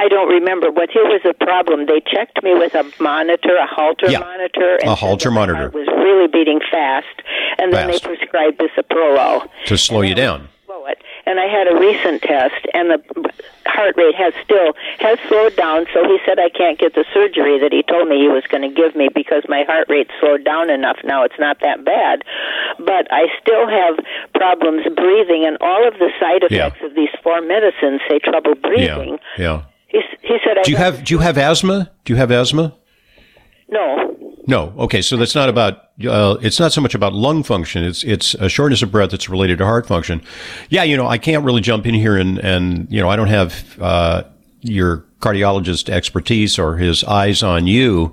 I 0.00 0.08
don't 0.08 0.28
remember. 0.28 0.70
But 0.72 0.88
here 0.90 1.04
was 1.04 1.20
the 1.24 1.34
problem. 1.34 1.84
They 1.86 2.00
checked 2.00 2.42
me 2.42 2.54
with 2.54 2.74
a 2.74 2.84
monitor, 3.02 3.54
a 3.56 3.66
Holter 3.66 4.08
Yeah. 4.10 4.20
monitor, 4.20 4.76
and 4.80 4.88
A 4.90 4.96
said 4.96 4.98
Holter 5.04 5.28
that 5.28 5.34
my 5.34 5.40
monitor. 5.40 5.58
heart 5.68 5.74
was 5.74 5.88
really 5.88 6.28
beating 6.28 6.60
fast, 6.70 7.16
and 7.58 7.72
then 7.72 7.88
Fast. 7.90 8.02
they 8.04 8.16
prescribed 8.16 8.58
this 8.58 8.70
bisoprolol 8.78 9.48
To 9.66 9.76
slow 9.76 10.00
you 10.00 10.14
down. 10.14 10.48
slow 10.66 10.86
it. 10.86 10.98
And 11.26 11.38
I 11.38 11.46
had 11.46 11.66
a 11.68 11.76
recent 11.76 12.22
test, 12.22 12.60
and 12.72 12.90
the 12.90 13.00
heart 13.66 13.94
rate 13.96 14.14
has 14.14 14.32
still 14.42 14.72
has 15.00 15.18
slowed 15.28 15.54
down. 15.56 15.86
So 15.92 16.02
he 16.04 16.16
said 16.24 16.38
I 16.38 16.48
can't 16.48 16.78
get 16.78 16.94
the 16.94 17.04
surgery 17.12 17.58
that 17.60 17.72
he 17.72 17.82
told 17.82 18.08
me 18.08 18.16
he 18.20 18.28
was 18.28 18.44
going 18.48 18.62
to 18.62 18.74
give 18.74 18.96
me 18.96 19.08
because 19.14 19.42
my 19.48 19.62
heart 19.64 19.86
rate 19.90 20.08
slowed 20.20 20.44
down 20.44 20.70
enough. 20.70 20.96
Now 21.04 21.24
it's 21.24 21.38
not 21.38 21.58
that 21.60 21.84
bad, 21.84 22.24
but 22.78 23.06
I 23.12 23.26
still 23.40 23.68
have 23.68 23.94
problems 24.34 24.82
breathing, 24.96 25.44
and 25.46 25.58
all 25.60 25.86
of 25.86 25.94
the 25.98 26.08
side 26.18 26.42
Yeah. 26.48 26.66
effects 26.68 26.82
of 26.84 26.94
these 26.94 27.12
four 27.22 27.40
medicines 27.42 28.00
say 28.08 28.18
trouble 28.18 28.54
Yeah, 28.56 28.68
breathing. 28.96 29.18
yeah. 29.38 29.60
He, 29.90 30.00
he 30.22 30.36
said, 30.44 30.58
I 30.58 30.62
Do 30.62 30.70
you 30.70 30.76
have 30.76 31.04
do 31.04 31.14
you 31.14 31.20
have 31.20 31.36
asthma? 31.38 31.90
Do 32.04 32.12
you 32.12 32.16
have 32.16 32.30
asthma? 32.30 32.74
no? 33.68 34.06
No. 34.46 34.74
Okay, 34.78 35.00
so 35.02 35.16
that's 35.16 35.34
not 35.34 35.48
about. 35.48 35.90
Uh, 36.04 36.36
it's 36.40 36.58
not 36.58 36.72
so 36.72 36.80
much 36.80 36.94
about 36.94 37.12
lung 37.12 37.42
function. 37.42 37.84
It's 37.84 38.02
it's 38.02 38.34
a 38.34 38.48
shortness 38.48 38.82
of 38.82 38.90
breath 38.90 39.10
that's 39.10 39.28
related 39.28 39.58
to 39.58 39.64
heart 39.64 39.86
function. 39.86 40.22
Yeah, 40.70 40.82
you 40.82 40.96
know, 40.96 41.06
I 41.06 41.18
can't 41.18 41.44
really 41.44 41.60
jump 41.60 41.86
in 41.86 41.94
here 41.94 42.16
and 42.16 42.38
and 42.38 42.90
you 42.90 43.00
know, 43.00 43.08
I 43.08 43.16
don't 43.16 43.28
have 43.28 43.80
uh, 43.80 44.24
your 44.62 45.04
cardiologist 45.20 45.88
expertise 45.88 46.58
or 46.58 46.76
his 46.78 47.04
eyes 47.04 47.42
on 47.42 47.66
you 47.66 48.12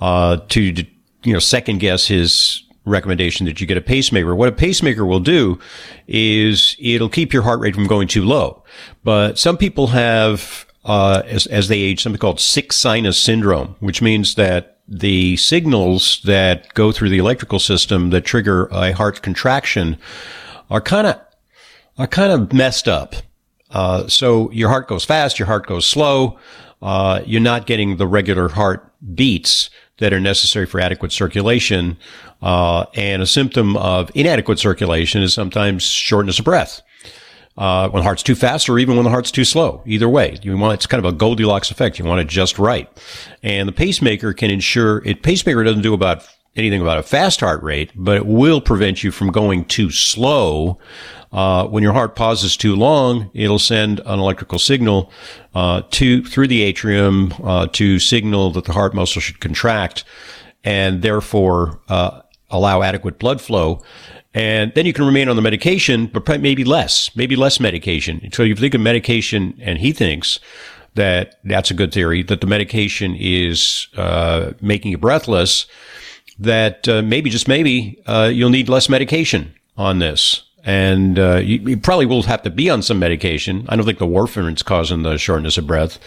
uh, 0.00 0.36
to 0.50 0.60
you 0.60 1.32
know 1.32 1.38
second 1.38 1.80
guess 1.80 2.06
his 2.06 2.62
recommendation 2.84 3.46
that 3.46 3.60
you 3.60 3.66
get 3.66 3.76
a 3.76 3.82
pacemaker. 3.82 4.34
What 4.34 4.48
a 4.48 4.52
pacemaker 4.52 5.06
will 5.06 5.20
do 5.20 5.58
is 6.06 6.76
it'll 6.80 7.08
keep 7.08 7.32
your 7.32 7.42
heart 7.42 7.60
rate 7.60 7.74
from 7.74 7.86
going 7.86 8.08
too 8.08 8.24
low. 8.24 8.64
But 9.04 9.38
some 9.38 9.56
people 9.56 9.88
have, 9.88 10.66
uh, 10.84 11.22
as, 11.26 11.46
as 11.46 11.68
they 11.68 11.78
age, 11.78 12.02
something 12.02 12.18
called 12.18 12.40
sick 12.40 12.72
sinus 12.72 13.18
syndrome, 13.18 13.76
which 13.80 14.02
means 14.02 14.34
that 14.34 14.78
the 14.88 15.36
signals 15.36 16.20
that 16.24 16.72
go 16.74 16.92
through 16.92 17.08
the 17.08 17.18
electrical 17.18 17.58
system 17.58 18.10
that 18.10 18.24
trigger 18.24 18.66
a 18.72 18.92
heart 18.92 19.22
contraction 19.22 19.96
are 20.70 20.80
kind 20.80 21.06
of, 21.06 21.20
are 21.98 22.06
kind 22.06 22.32
of 22.32 22.52
messed 22.52 22.88
up. 22.88 23.14
Uh, 23.70 24.06
so 24.08 24.50
your 24.50 24.68
heart 24.68 24.88
goes 24.88 25.04
fast, 25.04 25.38
your 25.38 25.46
heart 25.46 25.66
goes 25.66 25.86
slow. 25.86 26.38
Uh, 26.82 27.22
you're 27.24 27.40
not 27.40 27.66
getting 27.66 27.96
the 27.96 28.06
regular 28.06 28.48
heart 28.48 28.92
beats 29.14 29.70
that 29.98 30.12
are 30.12 30.20
necessary 30.20 30.66
for 30.66 30.80
adequate 30.80 31.12
circulation. 31.12 31.96
Uh, 32.42 32.86
and 32.94 33.22
a 33.22 33.26
symptom 33.26 33.76
of 33.76 34.10
inadequate 34.14 34.58
circulation 34.58 35.22
is 35.22 35.32
sometimes 35.32 35.84
shortness 35.84 36.40
of 36.40 36.44
breath. 36.44 36.82
Uh, 37.54 37.86
when 37.90 38.00
the 38.00 38.04
heart's 38.04 38.22
too 38.22 38.34
fast 38.34 38.70
or 38.70 38.78
even 38.78 38.96
when 38.96 39.04
the 39.04 39.10
heart's 39.10 39.30
too 39.30 39.44
slow. 39.44 39.82
Either 39.84 40.08
way, 40.08 40.38
you 40.42 40.56
want, 40.56 40.72
it's 40.72 40.86
kind 40.86 41.04
of 41.04 41.12
a 41.12 41.14
Goldilocks 41.14 41.70
effect. 41.70 41.98
You 41.98 42.06
want 42.06 42.22
it 42.22 42.26
just 42.26 42.58
right. 42.58 42.88
And 43.42 43.68
the 43.68 43.72
pacemaker 43.72 44.32
can 44.32 44.50
ensure 44.50 45.04
it, 45.04 45.22
pacemaker 45.22 45.62
doesn't 45.62 45.82
do 45.82 45.92
about 45.92 46.26
anything 46.56 46.80
about 46.80 46.98
a 46.98 47.02
fast 47.02 47.40
heart 47.40 47.62
rate, 47.62 47.90
but 47.94 48.16
it 48.16 48.26
will 48.26 48.60
prevent 48.60 49.04
you 49.04 49.10
from 49.10 49.30
going 49.30 49.66
too 49.66 49.90
slow. 49.90 50.78
Uh, 51.30 51.66
when 51.66 51.82
your 51.82 51.92
heart 51.92 52.14
pauses 52.14 52.56
too 52.56 52.76
long, 52.76 53.30
it'll 53.34 53.58
send 53.58 54.00
an 54.00 54.18
electrical 54.18 54.58
signal, 54.58 55.10
uh, 55.54 55.82
to, 55.90 56.24
through 56.24 56.48
the 56.48 56.62
atrium, 56.62 57.34
uh, 57.42 57.66
to 57.68 57.98
signal 57.98 58.50
that 58.50 58.64
the 58.64 58.72
heart 58.72 58.94
muscle 58.94 59.20
should 59.20 59.40
contract 59.40 60.04
and 60.64 61.02
therefore, 61.02 61.80
uh, 61.88 62.20
allow 62.50 62.82
adequate 62.82 63.18
blood 63.18 63.40
flow. 63.40 63.82
And 64.34 64.72
then 64.74 64.86
you 64.86 64.92
can 64.92 65.04
remain 65.04 65.28
on 65.28 65.36
the 65.36 65.42
medication, 65.42 66.06
but 66.06 66.40
maybe 66.40 66.64
less, 66.64 67.14
maybe 67.14 67.36
less 67.36 67.60
medication. 67.60 68.30
So 68.32 68.42
you 68.42 68.54
think 68.54 68.74
of 68.74 68.80
medication, 68.80 69.58
and 69.60 69.78
he 69.78 69.92
thinks 69.92 70.40
that 70.94 71.38
that's 71.44 71.70
a 71.70 71.74
good 71.74 71.92
theory, 71.92 72.22
that 72.22 72.40
the 72.40 72.46
medication 72.46 73.14
is 73.18 73.88
uh, 73.96 74.52
making 74.60 74.90
you 74.90 74.98
breathless, 74.98 75.66
that 76.38 76.88
uh, 76.88 77.02
maybe, 77.02 77.28
just 77.28 77.46
maybe, 77.46 78.02
uh, 78.06 78.30
you'll 78.32 78.50
need 78.50 78.68
less 78.68 78.88
medication 78.88 79.54
on 79.76 79.98
this. 79.98 80.42
And 80.64 81.18
uh, 81.18 81.36
you, 81.36 81.58
you 81.58 81.76
probably 81.76 82.06
will 82.06 82.22
have 82.22 82.42
to 82.42 82.50
be 82.50 82.70
on 82.70 82.82
some 82.82 82.98
medication. 82.98 83.66
I 83.68 83.76
don't 83.76 83.84
think 83.84 83.98
the 83.98 84.06
warfarin's 84.06 84.62
causing 84.62 85.02
the 85.02 85.18
shortness 85.18 85.58
of 85.58 85.66
breath. 85.66 85.98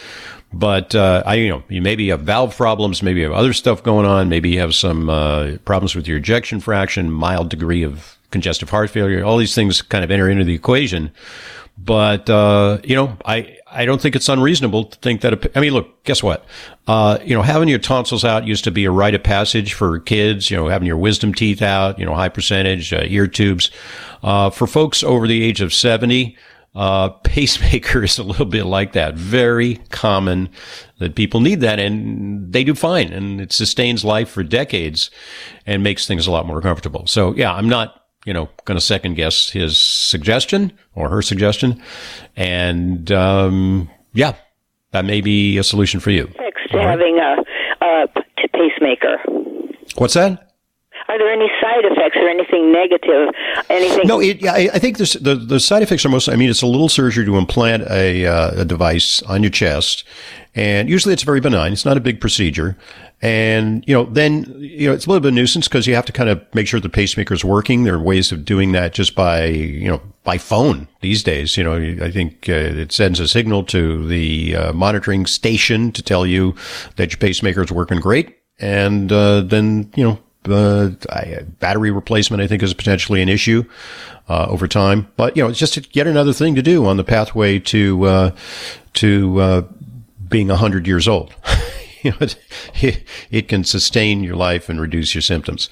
But 0.54 0.96
uh, 0.96 1.22
I, 1.26 1.36
you 1.36 1.50
know, 1.50 1.64
you 1.68 1.82
maybe 1.82 2.08
have 2.10 2.22
valve 2.22 2.56
problems, 2.56 3.04
maybe 3.04 3.20
you 3.20 3.26
have 3.26 3.36
other 3.36 3.52
stuff 3.52 3.84
going 3.84 4.06
on, 4.06 4.30
maybe 4.30 4.52
you 4.52 4.60
have 4.60 4.74
some 4.74 5.10
uh, 5.10 5.58
problems 5.66 5.96
with 5.96 6.08
your 6.08 6.18
ejection 6.18 6.62
fraction, 6.62 7.12
mild 7.12 7.50
degree 7.50 7.84
of 7.84 8.15
congestive 8.36 8.70
heart 8.70 8.90
failure. 8.90 9.24
All 9.24 9.38
these 9.38 9.56
things 9.56 9.82
kind 9.82 10.04
of 10.04 10.12
enter 10.12 10.30
into 10.30 10.44
the 10.44 10.54
equation. 10.54 11.10
But 11.78 12.30
uh, 12.30 12.80
you 12.84 12.96
know, 12.96 13.18
I 13.26 13.58
I 13.66 13.86
don't 13.86 14.02
think 14.02 14.16
it's 14.16 14.28
unreasonable 14.28 14.86
to 14.86 15.00
think 15.00 15.22
that. 15.22 15.34
A, 15.34 15.58
I 15.58 15.62
mean, 15.62 15.72
look, 15.72 16.04
guess 16.04 16.22
what? 16.22 16.46
Uh, 16.86 17.18
you 17.24 17.34
know, 17.34 17.42
having 17.42 17.70
your 17.70 17.80
tonsils 17.80 18.26
out 18.26 18.46
used 18.46 18.66
to 18.66 18.72
be 18.72 18.84
a 18.84 18.92
rite 18.92 19.16
of 19.16 19.24
passage 19.24 19.74
for 19.74 20.00
kids. 20.00 20.52
You 20.52 20.58
know, 20.58 20.68
having 20.68 20.86
your 20.86 20.98
wisdom 20.98 21.34
teeth 21.34 21.62
out. 21.62 21.98
You 21.98 22.06
know, 22.06 22.14
high 22.14 22.30
percentage 22.30 22.92
uh, 22.92 23.04
ear 23.06 23.28
tubes. 23.28 23.72
Uh, 24.22 24.50
for 24.50 24.68
folks 24.68 25.02
over 25.02 25.28
the 25.28 25.42
age 25.42 25.62
of 25.62 25.74
seventy, 25.74 26.38
uh, 26.76 27.10
pacemaker 27.24 28.04
is 28.04 28.18
a 28.18 28.24
little 28.24 28.46
bit 28.46 28.66
like 28.66 28.94
that. 28.94 29.16
Very 29.16 29.76
common 29.92 30.50
that 31.00 31.16
people 31.16 31.40
need 31.40 31.62
that 31.62 31.80
and 31.80 32.54
they 32.54 32.64
do 32.64 32.76
fine 32.76 33.12
and 33.12 33.42
it 33.42 33.52
sustains 33.52 34.06
life 34.06 34.30
for 34.30 34.44
decades 34.44 35.12
and 35.66 35.84
makes 35.84 36.08
things 36.08 36.28
a 36.28 36.32
lot 36.32 36.46
more 36.46 36.62
comfortable. 36.62 37.06
So 37.08 37.36
yeah, 37.36 37.54
I'm 37.54 37.68
not, 37.68 38.05
you 38.26 38.34
know, 38.34 38.50
going 38.66 38.78
to 38.78 38.84
second 38.84 39.14
guess 39.14 39.50
his 39.50 39.78
suggestion 39.78 40.74
or 40.94 41.10
her 41.10 41.22
suggestion. 41.22 41.82
And, 42.36 43.12
um, 43.12 43.90
yeah, 44.14 44.36
that 44.92 45.06
may 45.06 45.22
be 45.22 45.58
a 45.58 45.64
solution 45.64 46.00
for 46.00 46.12
you. 46.12 46.30
Next 46.40 46.72
to 46.72 46.82
having 46.82 47.20
a, 47.20 47.86
a 47.86 48.08
pacemaker. 48.52 49.18
What's 49.96 50.16
that? 50.16 50.42
Are 51.08 51.20
there 51.20 51.32
any 51.32 51.48
side 51.62 51.86
effects 51.86 52.18
or 52.18 52.28
anything 52.28 52.72
negative? 52.72 53.30
Anything? 53.70 54.08
No, 54.08 54.20
it, 54.20 54.44
I, 54.46 54.70
I 54.74 54.80
think 54.80 54.98
this, 54.98 55.14
the 55.14 55.36
the 55.36 55.60
side 55.60 55.84
effects 55.84 56.04
are 56.04 56.10
mostly. 56.10 56.34
I 56.34 56.38
mean, 56.38 56.50
it's 56.50 56.64
a 56.64 56.68
little 56.68 56.90
surgery 56.90 57.26
to 57.26 57.38
implant 57.38 57.84
a, 57.92 58.26
uh, 58.26 58.62
a 58.62 58.66
device 58.66 59.22
on 59.24 59.44
your 59.44 59.52
chest, 59.52 60.04
and 60.56 60.90
usually 60.90 61.14
it's 61.14 61.22
very 61.22 61.40
benign. 61.40 61.74
It's 61.74 61.86
not 61.86 61.96
a 61.96 62.00
big 62.00 62.20
procedure, 62.20 62.76
and 63.22 63.84
you 63.88 63.94
know, 63.94 64.06
then 64.06 64.44
you 64.58 64.88
know, 64.88 64.94
it's 64.94 65.06
a 65.06 65.10
little 65.10 65.22
bit 65.22 65.30
of 65.30 65.34
a 65.34 65.36
nuisance 65.36 65.68
because 65.68 65.88
you 65.88 65.96
have 65.96 66.06
to 66.06 66.12
kind 66.12 66.30
of 66.30 66.42
make 66.54 66.68
sure 66.68 66.80
the 66.80 66.90
pacemaker 66.90 67.34
is 67.34 67.46
working. 67.46 67.84
There 67.84 67.96
are 67.96 68.02
ways 68.02 68.32
of 68.32 68.46
doing 68.46 68.72
that 68.74 68.94
just 68.94 69.16
by 69.16 69.46
you 69.46 69.88
know 69.88 70.02
by 70.24 70.38
phone 70.38 70.88
these 71.02 71.24
days. 71.24 71.58
You 71.58 71.64
know, 71.64 71.76
I 72.04 72.12
think 72.12 72.50
uh, 72.50 72.54
it 72.54 72.92
sends 72.92 73.20
a 73.20 73.28
signal 73.28 73.64
to 73.66 74.08
the 74.08 74.56
uh, 74.56 74.74
monitoring 74.74 75.26
station 75.26 75.92
to 75.94 76.04
tell 76.04 76.26
you 76.26 76.56
that 76.98 77.12
your 77.12 77.18
pacemaker 77.18 77.64
is 77.64 77.72
working 77.72 78.00
great, 78.00 78.38
and 78.60 79.12
uh, 79.12 79.42
then 79.42 79.92
you 79.96 80.04
know 80.04 80.20
uh, 80.54 80.92
I- 81.10 81.44
battery 81.60 81.92
replacement, 81.92 82.44
I 82.44 82.48
think, 82.48 82.62
is 82.64 82.74
potentially 82.74 83.22
an 83.22 83.30
issue 83.30 83.64
uh, 84.30 84.46
over 84.50 84.68
time. 84.68 85.08
But 85.16 85.38
you 85.38 85.44
know, 85.44 85.50
it's 85.50 85.60
just 85.60 85.96
yet 85.96 86.08
another 86.08 86.34
thing 86.34 86.56
to 86.56 86.62
do 86.62 86.86
on 86.86 86.98
the 86.98 87.04
pathway 87.04 87.60
to 87.60 88.04
uh, 88.06 88.32
to 88.96 89.40
uh, 89.40 89.62
being 90.28 90.50
hundred 90.50 90.86
years 90.86 91.08
old. 91.08 91.34
you 92.06 92.12
know, 92.12 92.18
it, 92.82 93.04
it, 93.32 93.48
can 93.48 93.64
sustain 93.64 94.24
your 94.24 94.36
life 94.36 94.70
and 94.70 94.80
reduce 94.80 95.16
your 95.16 95.24
symptoms. 95.24 95.72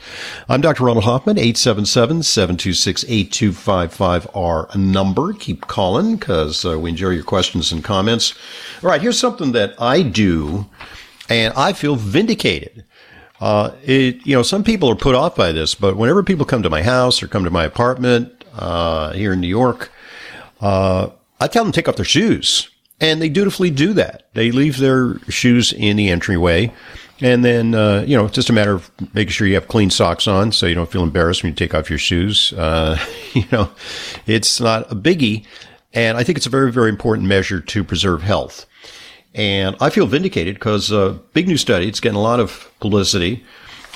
I'm 0.50 0.62
Dr. 0.62 0.86
Ronald 0.86 1.06
Hoffman, 1.06 1.38
877-726-8255, 1.38 4.36
our 4.36 4.68
number. 4.76 5.34
Keep 5.34 5.68
calling 5.68 6.16
because 6.16 6.66
uh, 6.66 6.80
we 6.80 6.90
enjoy 6.90 7.10
your 7.10 7.24
questions 7.24 7.72
and 7.72 7.84
comments. 7.84 8.34
All 8.82 8.90
right, 8.90 9.00
here's 9.02 9.20
something 9.20 9.52
that 9.52 9.80
I 9.80 10.02
do 10.02 10.66
and 11.30 11.54
I 11.56 11.74
feel 11.74 11.96
vindicated. 11.96 12.84
Uh, 13.40 13.70
it, 13.84 14.26
you 14.26 14.36
know, 14.36 14.42
some 14.42 14.64
people 14.64 14.90
are 14.90 14.96
put 14.96 15.14
off 15.14 15.36
by 15.36 15.52
this, 15.52 15.76
but 15.76 15.96
whenever 15.98 16.24
people 16.24 16.46
come 16.46 16.64
to 16.64 16.70
my 16.70 16.82
house 16.82 17.22
or 17.22 17.28
come 17.28 17.44
to 17.44 17.52
my 17.52 17.66
apartment, 17.66 18.32
uh, 18.56 19.12
here 19.14 19.34
in 19.34 19.42
New 19.42 19.48
York, 19.48 19.92
uh, 20.62 21.10
I 21.40 21.48
tell 21.48 21.64
them 21.64 21.72
to 21.72 21.76
take 21.76 21.88
off 21.88 21.98
their 21.98 22.06
shoes. 22.06 22.70
And 23.04 23.22
they 23.22 23.28
dutifully 23.28 23.70
do 23.70 23.92
that. 23.96 24.30
They 24.34 24.52
leave 24.52 24.78
their 24.78 25.20
shoes 25.28 25.74
in 25.74 25.98
the 25.98 26.10
entryway. 26.10 26.72
And 27.20 27.44
then, 27.44 27.76
uh, 27.76 28.06
you 28.08 28.16
know, 28.16 28.24
it's 28.24 28.36
just 28.36 28.50
a 28.50 28.54
matter 28.54 28.72
of 28.72 28.90
making 29.14 29.32
sure 29.32 29.46
you 29.46 29.56
have 29.56 29.68
clean 29.68 29.90
socks 29.90 30.26
on 30.26 30.54
so 30.54 30.68
you 30.68 30.74
don't 30.74 30.90
feel 30.90 31.04
embarrassed 31.04 31.44
when 31.44 31.52
you 31.52 31.56
take 31.56 31.76
off 31.76 31.90
your 31.90 32.00
shoes. 32.00 32.54
Uh, 32.64 32.98
you 33.34 33.44
know, 33.52 33.70
it's 34.26 34.62
not 34.62 34.90
a 34.90 34.96
biggie. 34.96 35.46
And 35.94 36.18
I 36.18 36.24
think 36.24 36.38
it's 36.38 36.46
a 36.46 36.50
very, 36.50 36.72
very 36.72 36.88
important 36.90 37.28
measure 37.28 37.60
to 37.60 37.84
preserve 37.84 38.22
health. 38.22 38.66
And 39.36 39.76
I 39.82 39.90
feel 39.90 40.08
vindicated 40.08 40.56
because 40.56 40.90
a 40.90 41.00
uh, 41.02 41.12
big 41.34 41.48
new 41.48 41.58
study, 41.58 41.90
it's 41.90 42.00
getting 42.00 42.18
a 42.18 42.22
lot 42.22 42.40
of 42.40 42.72
publicity. 42.80 43.44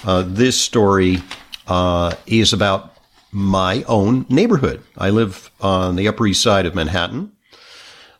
Uh, 0.03 0.23
this 0.27 0.59
story 0.59 1.19
uh, 1.67 2.13
is 2.25 2.51
about 2.51 2.97
my 3.31 3.83
own 3.83 4.25
neighborhood. 4.27 4.83
I 4.97 5.11
live 5.11 5.49
on 5.61 5.95
the 5.95 6.09
Upper 6.09 6.27
East 6.27 6.41
Side 6.41 6.65
of 6.65 6.75
Manhattan. 6.75 7.31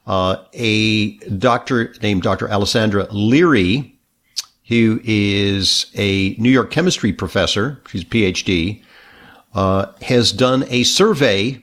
Uh, 0.07 0.37
a 0.53 1.17
doctor 1.37 1.93
named 2.01 2.23
Dr. 2.23 2.49
Alessandra 2.49 3.07
Leri, 3.07 3.91
who 4.69 5.01
is 5.03 5.87
a 5.95 6.33
New 6.35 6.49
York 6.49 6.71
chemistry 6.71 7.11
professor, 7.11 7.81
she's 7.89 8.03
a 8.03 8.05
PhD, 8.05 8.81
uh, 9.53 9.87
has 10.01 10.31
done 10.31 10.63
a 10.69 10.83
survey 10.83 11.61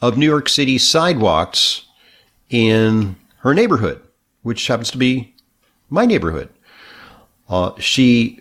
of 0.00 0.16
New 0.16 0.26
York 0.26 0.48
City 0.48 0.78
sidewalks 0.78 1.86
in 2.50 3.16
her 3.38 3.52
neighborhood, 3.52 4.00
which 4.42 4.68
happens 4.68 4.90
to 4.92 4.98
be 4.98 5.34
my 5.90 6.06
neighborhood. 6.06 6.50
Uh, 7.48 7.72
she 7.78 8.40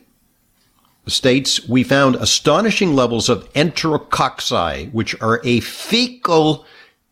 states 1.08 1.68
we 1.68 1.84
found 1.84 2.16
astonishing 2.16 2.94
levels 2.94 3.28
of 3.28 3.52
enterococci, 3.54 4.92
which 4.94 5.20
are 5.20 5.42
a 5.44 5.62
fecal 5.62 6.64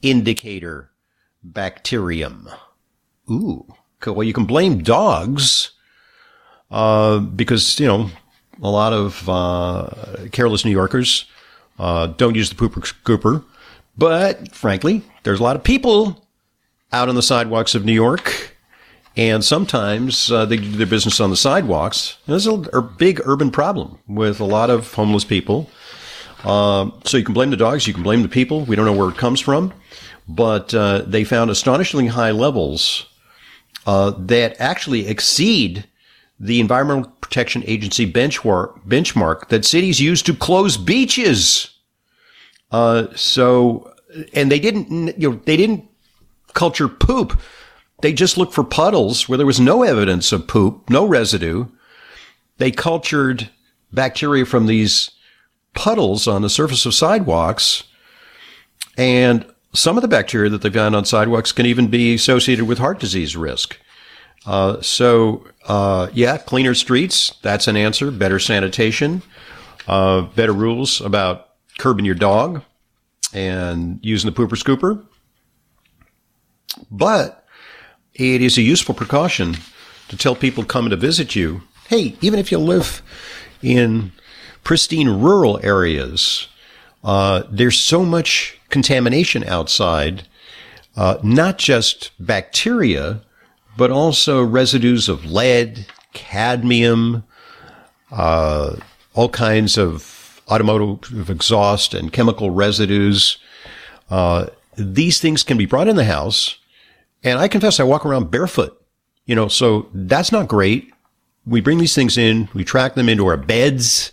indicator 0.04 0.88
bacterium. 1.43 2.49
Ooh. 3.30 3.65
Well, 4.06 4.23
you 4.23 4.34
can 4.34 4.45
blame 4.45 4.82
dogs 4.82 5.71
uh, 6.71 7.19
because, 7.19 7.80
you 7.80 7.88
know, 7.88 8.10
a 8.62 8.69
lot 8.69 8.93
of 8.93 9.28
uh, 9.28 9.89
careless 10.32 10.65
New 10.65 10.71
Yorkers 10.71 11.25
uh, 11.78 12.08
don't 12.08 12.36
use 12.36 12.49
the 12.49 12.56
pooper 12.56 12.82
scooper. 12.82 13.43
But 13.97 14.54
frankly, 14.54 15.04
there's 15.23 15.39
a 15.39 15.43
lot 15.43 15.56
of 15.56 15.63
people 15.63 16.25
out 16.91 17.10
on 17.10 17.15
the 17.15 17.21
sidewalks 17.21 17.75
of 17.75 17.86
New 17.86 17.93
York 17.93 18.56
and 19.19 19.43
sometimes 19.43 20.32
uh, 20.32 20.45
they 20.45 20.56
do 20.56 20.69
their 20.69 20.88
business 20.88 21.19
on 21.19 21.30
the 21.30 21.36
sidewalks. 21.36 22.17
There's 22.25 22.47
a, 22.47 22.54
a, 22.71 22.82
big 22.82 23.19
urban 23.25 23.52
problem 23.52 23.99
with 24.08 24.39
a 24.39 24.45
lot 24.45 24.69
of 24.69 24.93
homeless 24.93 25.25
people. 25.25 25.69
Uh, 26.45 26.89
so 27.04 27.17
you 27.17 27.25
can 27.25 27.34
blame 27.34 27.49
the 27.49 27.58
dogs, 27.58 27.86
you 27.86 27.93
can 27.93 28.02
blame 28.02 28.21
the 28.21 28.30
people. 28.30 28.62
We 28.62 28.78
don't 28.78 28.86
know 28.86 28.93
where 28.93 29.10
it 29.10 29.17
comes 29.17 29.41
from, 29.41 29.73
but 30.30 30.74
uh, 30.74 31.02
they 31.06 31.24
found 31.24 31.50
astonishingly 31.50 32.08
high 32.08 32.32
levels 32.32 33.08
uh, 33.86 34.12
that 34.18 34.56
actually 34.60 35.08
exceed 35.08 35.86
the 36.39 36.62
Environmental 36.62 37.12
Protection 37.20 37.63
Agency 37.65 38.10
benchmark, 38.10 38.82
benchmark 38.88 39.50
that 39.50 39.65
cities 39.65 40.00
use 40.00 40.22
to 40.22 40.34
close 40.34 40.78
beaches. 40.78 41.70
Uh, 42.72 43.08
so, 43.15 43.94
and 44.34 44.50
they 44.50 44.60
didn't, 44.60 45.20
you 45.20 45.32
know, 45.32 45.42
they 45.46 45.58
didn't 45.58 45.86
culture 46.54 46.88
poop 46.88 47.39
they 48.02 48.13
just 48.13 48.38
looked 48.38 48.54
for 48.54 48.63
puddles 48.63 49.28
where 49.28 49.38
there 49.38 49.46
was 49.46 49.60
no 49.60 49.84
evidence 49.84 50.32
of 50.32 50.48
poop, 50.48 50.89
no 50.89 51.06
residue. 51.06 51.65
They 52.58 52.72
cultured 52.72 53.50
bacteria 53.92 54.46
from 54.46 54.68
these 54.68 55.12
puddles 55.74 56.28
on 56.28 56.42
the 56.42 56.50
surface 56.50 56.86
of 56.86 56.94
sidewalks. 56.94 57.84
And 58.98 59.46
some 59.73 59.97
of 59.97 60.01
the 60.01 60.08
bacteria 60.08 60.49
that 60.49 60.62
they 60.62 60.69
found 60.69 60.95
on 60.95 61.05
sidewalks 61.05 61.51
can 61.51 61.65
even 61.65 61.88
be 61.88 62.15
associated 62.15 62.65
with 62.65 62.79
heart 62.79 62.99
disease 62.99 63.36
risk. 63.36 63.77
Uh, 64.45 64.82
so, 64.82 65.45
uh, 65.67 66.10
yeah, 66.13 66.38
cleaner 66.38 66.73
streets, 66.73 67.36
that's 67.41 67.67
an 67.67 67.77
answer. 67.77 68.10
Better 68.10 68.39
sanitation, 68.39 69.21
uh, 69.88 70.21
better 70.21 70.53
rules 70.53 71.01
about 71.01 71.49
curbing 71.77 72.05
your 72.05 72.15
dog 72.15 72.63
and 73.34 73.99
using 74.01 74.32
the 74.32 74.36
pooper 74.36 74.58
scooper. 74.58 75.05
But 76.89 77.45
it 78.13 78.41
is 78.41 78.58
a 78.58 78.62
useful 78.62 78.95
precaution 78.95 79.58
to 80.10 80.17
tell 80.17 80.36
people 80.36 80.63
coming 80.63 80.89
to 80.89 80.97
visit 80.97 81.36
you, 81.36 81.62
hey, 81.88 82.15
even 82.21 82.39
if 82.39 82.51
you 82.51 82.58
live 82.58 83.01
in 83.62 84.12
pristine 84.63 85.10
rural 85.10 85.60
areas, 85.63 86.47
uh, 87.03 87.43
there's 87.49 87.79
so 87.79 88.05
much 88.05 88.57
contamination 88.69 89.43
outside, 89.45 90.27
uh, 90.95 91.17
not 91.23 91.57
just 91.57 92.12
bacteria, 92.19 93.21
but 93.77 93.91
also 93.91 94.43
residues 94.43 95.07
of 95.07 95.25
lead, 95.25 95.85
cadmium, 96.13 97.23
uh, 98.12 98.75
all 99.13 99.29
kinds 99.29 99.77
of 99.77 100.41
automotive 100.49 101.29
exhaust 101.29 101.93
and 101.93 102.12
chemical 102.12 102.49
residues. 102.49 103.38
Uh, 104.09 104.47
these 104.75 105.19
things 105.19 105.43
can 105.43 105.57
be 105.57 105.65
brought 105.65 105.88
in 105.88 105.95
the 105.95 106.05
house 106.05 106.59
and 107.23 107.39
I 107.39 107.47
confess 107.47 107.79
I 107.79 107.83
walk 107.83 108.05
around 108.05 108.31
barefoot, 108.31 108.79
you 109.25 109.35
know, 109.35 109.47
so 109.47 109.89
that's 109.93 110.31
not 110.31 110.47
great. 110.47 110.91
We 111.45 111.62
bring 111.62 111.77
these 111.77 111.95
things 111.95 112.17
in, 112.17 112.49
we 112.53 112.63
track 112.63 112.95
them 112.95 113.09
into 113.09 113.27
our 113.27 113.38
beds. 113.38 114.12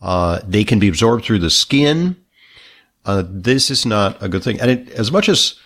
Uh, 0.00 0.40
they 0.46 0.64
can 0.64 0.78
be 0.78 0.88
absorbed 0.88 1.24
through 1.24 1.40
the 1.40 1.50
skin. 1.50 2.16
Uh, 3.04 3.24
this 3.26 3.70
is 3.70 3.86
not 3.86 4.22
a 4.22 4.28
good 4.28 4.42
thing. 4.42 4.60
And 4.60 4.70
it, 4.70 4.90
as 4.90 5.10
much 5.10 5.28
as 5.28 5.58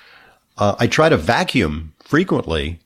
uh, 0.59 0.77
I 0.79 0.87
try 0.87 1.09
to 1.09 1.17
vacuum 1.17 1.95
frequently 2.01 2.81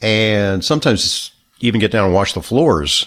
and 0.00 0.64
sometimes 0.64 1.32
even 1.60 1.80
get 1.80 1.90
down 1.90 2.04
and 2.04 2.14
wash 2.14 2.32
the 2.32 2.42
floors, 2.42 3.06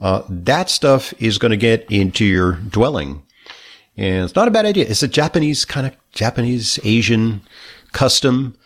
uh, 0.00 0.22
that 0.28 0.70
stuff 0.70 1.14
is 1.20 1.38
going 1.38 1.50
to 1.50 1.56
get 1.56 1.90
into 1.90 2.24
your 2.24 2.52
dwelling. 2.52 3.22
And 3.96 4.24
it's 4.24 4.34
not 4.34 4.48
a 4.48 4.50
bad 4.50 4.66
idea. 4.66 4.86
It's 4.88 5.02
a 5.02 5.08
Japanese 5.08 5.64
kind 5.64 5.86
of 5.86 5.96
Japanese 6.12 6.78
Asian 6.82 7.42
custom 7.92 8.56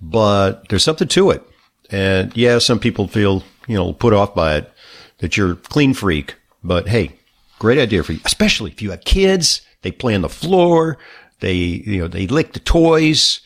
but 0.00 0.68
there's 0.68 0.84
something 0.84 1.08
to 1.08 1.30
it. 1.30 1.42
And 1.90 2.36
yeah, 2.36 2.58
some 2.58 2.78
people 2.78 3.08
feel, 3.08 3.42
you 3.66 3.76
know, 3.76 3.92
put 3.92 4.12
off 4.12 4.34
by 4.34 4.56
it 4.56 4.72
that 5.18 5.36
you're 5.36 5.56
clean 5.56 5.94
freak, 5.94 6.36
but 6.62 6.88
hey, 6.88 7.12
great 7.58 7.78
idea 7.78 8.02
for 8.02 8.12
you, 8.12 8.20
especially 8.24 8.70
if 8.70 8.82
you 8.82 8.90
have 8.90 9.04
kids, 9.04 9.62
they 9.82 9.92
play 9.92 10.14
on 10.14 10.22
the 10.22 10.28
floor, 10.28 10.98
they, 11.40 11.54
you 11.54 11.98
know, 11.98 12.08
they 12.08 12.26
lick 12.26 12.52
the 12.52 12.60
toys. 12.60 13.40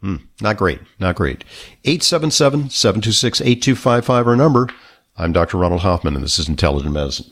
Hmm, 0.00 0.16
not 0.40 0.56
great. 0.56 0.80
Not 0.98 1.14
great. 1.14 1.44
877-726-8255 1.84 4.26
our 4.26 4.36
number. 4.36 4.68
I'm 5.16 5.32
Dr. 5.32 5.58
Ronald 5.58 5.82
Hoffman 5.82 6.16
and 6.16 6.24
this 6.24 6.38
is 6.38 6.48
Intelligent 6.48 6.92
Medicine. 6.92 7.26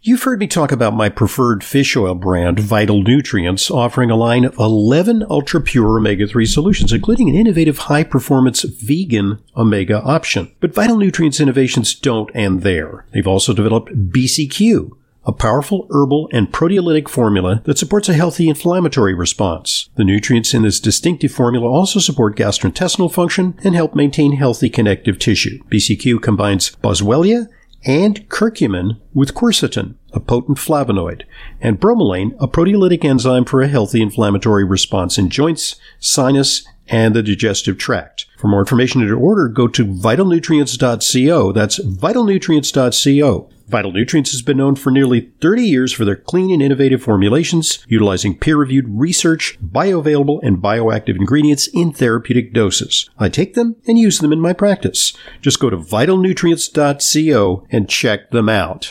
You've 0.00 0.22
heard 0.22 0.38
me 0.38 0.46
talk 0.46 0.70
about 0.70 0.94
my 0.94 1.08
preferred 1.08 1.64
fish 1.64 1.96
oil 1.96 2.14
brand, 2.14 2.60
Vital 2.60 3.02
Nutrients, 3.02 3.68
offering 3.68 4.12
a 4.12 4.16
line 4.16 4.44
of 4.44 4.56
11 4.56 5.24
ultra 5.28 5.60
pure 5.60 5.98
omega 5.98 6.28
3 6.28 6.46
solutions, 6.46 6.92
including 6.92 7.28
an 7.28 7.34
innovative 7.34 7.78
high 7.78 8.04
performance 8.04 8.62
vegan 8.62 9.42
omega 9.56 10.00
option. 10.02 10.54
But 10.60 10.72
Vital 10.72 10.98
Nutrients 10.98 11.40
innovations 11.40 11.96
don't 11.96 12.30
end 12.32 12.62
there. 12.62 13.06
They've 13.12 13.26
also 13.26 13.52
developed 13.52 14.12
BCQ, 14.12 14.90
a 15.28 15.32
powerful 15.32 15.86
herbal 15.90 16.30
and 16.32 16.50
proteolytic 16.50 17.06
formula 17.06 17.60
that 17.66 17.76
supports 17.76 18.08
a 18.08 18.14
healthy 18.14 18.48
inflammatory 18.48 19.12
response. 19.12 19.90
The 19.96 20.02
nutrients 20.02 20.54
in 20.54 20.62
this 20.62 20.80
distinctive 20.80 21.30
formula 21.30 21.68
also 21.68 22.00
support 22.00 22.34
gastrointestinal 22.34 23.12
function 23.12 23.54
and 23.62 23.74
help 23.74 23.94
maintain 23.94 24.32
healthy 24.32 24.70
connective 24.70 25.18
tissue. 25.18 25.62
BCQ 25.64 26.22
combines 26.22 26.74
boswellia 26.82 27.48
and 27.84 28.26
curcumin 28.30 28.98
with 29.12 29.34
quercetin, 29.34 29.96
a 30.12 30.20
potent 30.20 30.58
flavonoid, 30.58 31.22
and 31.60 31.80
bromelain, 31.80 32.34
a 32.40 32.48
proteolytic 32.48 33.04
enzyme 33.04 33.44
for 33.44 33.60
a 33.60 33.68
healthy 33.68 34.00
inflammatory 34.00 34.64
response 34.64 35.18
in 35.18 35.30
joints, 35.30 35.76
sinus, 35.98 36.66
and 36.88 37.14
the 37.14 37.22
digestive 37.22 37.78
tract. 37.78 38.26
For 38.38 38.48
more 38.48 38.60
information 38.60 39.00
and 39.00 39.10
to 39.10 39.16
order, 39.16 39.48
go 39.48 39.68
to 39.68 39.84
vitalnutrients.co. 39.84 41.52
That's 41.52 41.78
vitalnutrients.co. 41.78 43.50
Vital 43.68 43.92
Nutrients 43.92 44.32
has 44.32 44.40
been 44.40 44.56
known 44.56 44.76
for 44.76 44.90
nearly 44.90 45.30
30 45.42 45.62
years 45.62 45.92
for 45.92 46.06
their 46.06 46.16
clean 46.16 46.50
and 46.50 46.62
innovative 46.62 47.02
formulations, 47.02 47.84
utilizing 47.86 48.38
peer-reviewed 48.38 48.86
research, 48.88 49.58
bioavailable 49.62 50.40
and 50.42 50.56
bioactive 50.56 51.16
ingredients 51.16 51.68
in 51.74 51.92
therapeutic 51.92 52.54
doses. 52.54 53.10
I 53.18 53.28
take 53.28 53.52
them 53.52 53.76
and 53.86 53.98
use 53.98 54.20
them 54.20 54.32
in 54.32 54.40
my 54.40 54.54
practice. 54.54 55.12
Just 55.42 55.60
go 55.60 55.68
to 55.68 55.76
vitalnutrients.co 55.76 57.66
and 57.70 57.90
check 57.90 58.30
them 58.30 58.48
out. 58.48 58.90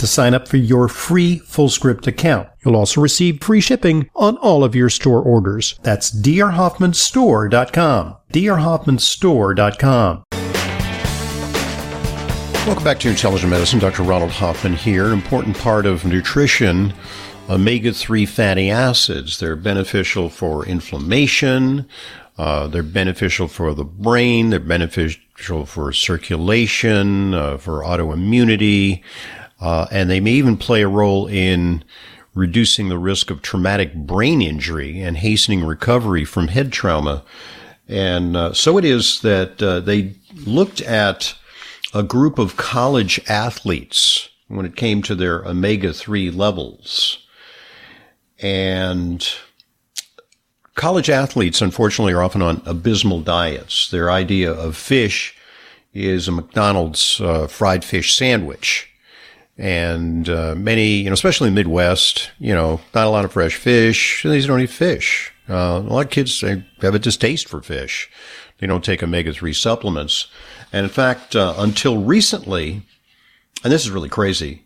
to 0.00 0.06
sign 0.06 0.34
up 0.34 0.48
for 0.48 0.56
your 0.56 0.88
free 0.88 1.40
FullScript 1.40 2.06
account. 2.06 2.48
You'll 2.64 2.76
also 2.76 3.00
receive 3.00 3.42
free 3.42 3.60
shipping 3.60 4.08
on 4.16 4.36
all 4.38 4.64
of 4.64 4.74
your 4.74 4.88
store 4.88 5.22
orders. 5.22 5.78
That's 5.82 6.10
drhoffmanstore.com. 6.10 8.16
drhoffmanstore.com. 8.32 10.24
Welcome 12.66 12.84
back 12.84 13.00
to 13.00 13.08
Intelligent 13.08 13.50
Medicine. 13.50 13.78
Dr. 13.78 14.02
Ronald 14.02 14.32
Hoffman 14.32 14.74
here. 14.74 15.12
Important 15.12 15.58
part 15.58 15.86
of 15.86 16.04
nutrition, 16.04 16.92
omega 17.48 17.92
3 17.92 18.26
fatty 18.26 18.70
acids. 18.70 19.38
They're 19.38 19.56
beneficial 19.56 20.28
for 20.28 20.66
inflammation. 20.66 21.88
Uh, 22.38 22.68
they're 22.68 22.82
beneficial 22.82 23.48
for 23.48 23.74
the 23.74 23.84
brain. 23.84 24.50
They're 24.50 24.60
beneficial 24.60 25.66
for 25.66 25.92
circulation, 25.92 27.34
uh, 27.34 27.58
for 27.58 27.82
autoimmunity. 27.82 29.02
Uh, 29.60 29.86
and 29.90 30.08
they 30.08 30.20
may 30.20 30.32
even 30.32 30.56
play 30.56 30.82
a 30.82 30.88
role 30.88 31.26
in 31.26 31.84
reducing 32.34 32.88
the 32.88 32.98
risk 32.98 33.30
of 33.30 33.42
traumatic 33.42 33.94
brain 33.94 34.40
injury 34.40 35.00
and 35.00 35.18
hastening 35.18 35.64
recovery 35.64 36.24
from 36.24 36.48
head 36.48 36.72
trauma. 36.72 37.24
And 37.88 38.36
uh, 38.36 38.52
so 38.54 38.78
it 38.78 38.84
is 38.84 39.20
that 39.20 39.62
uh, 39.62 39.80
they 39.80 40.14
looked 40.46 40.80
at 40.80 41.34
a 41.92 42.02
group 42.02 42.38
of 42.38 42.56
college 42.56 43.20
athletes 43.28 44.28
when 44.48 44.64
it 44.64 44.76
came 44.76 45.02
to 45.02 45.14
their 45.14 45.44
omega 45.44 45.92
3 45.92 46.30
levels. 46.30 47.18
And 48.38 49.28
college 50.74 51.10
athletes, 51.10 51.60
unfortunately, 51.60 52.12
are 52.12 52.22
often 52.22 52.42
on 52.42 52.62
abysmal 52.64 53.20
diets. 53.20 53.90
Their 53.90 54.10
idea 54.10 54.52
of 54.52 54.76
fish 54.76 55.36
is 55.92 56.28
a 56.28 56.32
McDonald's 56.32 57.20
uh, 57.20 57.48
fried 57.48 57.84
fish 57.84 58.14
sandwich. 58.14 58.89
And 59.60 60.26
uh, 60.30 60.54
many, 60.56 60.94
you 60.94 61.10
know, 61.10 61.12
especially 61.12 61.48
in 61.48 61.54
the 61.54 61.60
Midwest, 61.60 62.30
you 62.38 62.54
know, 62.54 62.80
not 62.94 63.06
a 63.06 63.10
lot 63.10 63.26
of 63.26 63.32
fresh 63.32 63.56
fish. 63.56 64.22
These 64.22 64.46
don't 64.46 64.62
eat 64.62 64.70
fish. 64.70 65.34
Uh, 65.50 65.82
a 65.84 65.92
lot 65.92 66.06
of 66.06 66.10
kids 66.10 66.40
they 66.40 66.64
have 66.80 66.94
a 66.94 66.98
distaste 66.98 67.46
for 67.46 67.60
fish. 67.60 68.10
They 68.58 68.66
don't 68.66 68.82
take 68.82 69.02
omega 69.02 69.34
3 69.34 69.52
supplements. 69.52 70.28
And 70.72 70.84
in 70.84 70.90
fact, 70.90 71.36
uh, 71.36 71.54
until 71.58 72.02
recently, 72.02 72.86
and 73.62 73.70
this 73.70 73.84
is 73.84 73.90
really 73.90 74.08
crazy, 74.08 74.64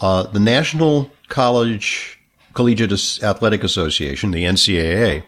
uh, 0.00 0.22
the 0.22 0.40
National 0.40 1.10
College 1.28 2.18
Collegiate 2.54 3.22
Athletic 3.22 3.62
Association, 3.62 4.30
the 4.30 4.44
NCAA, 4.44 5.24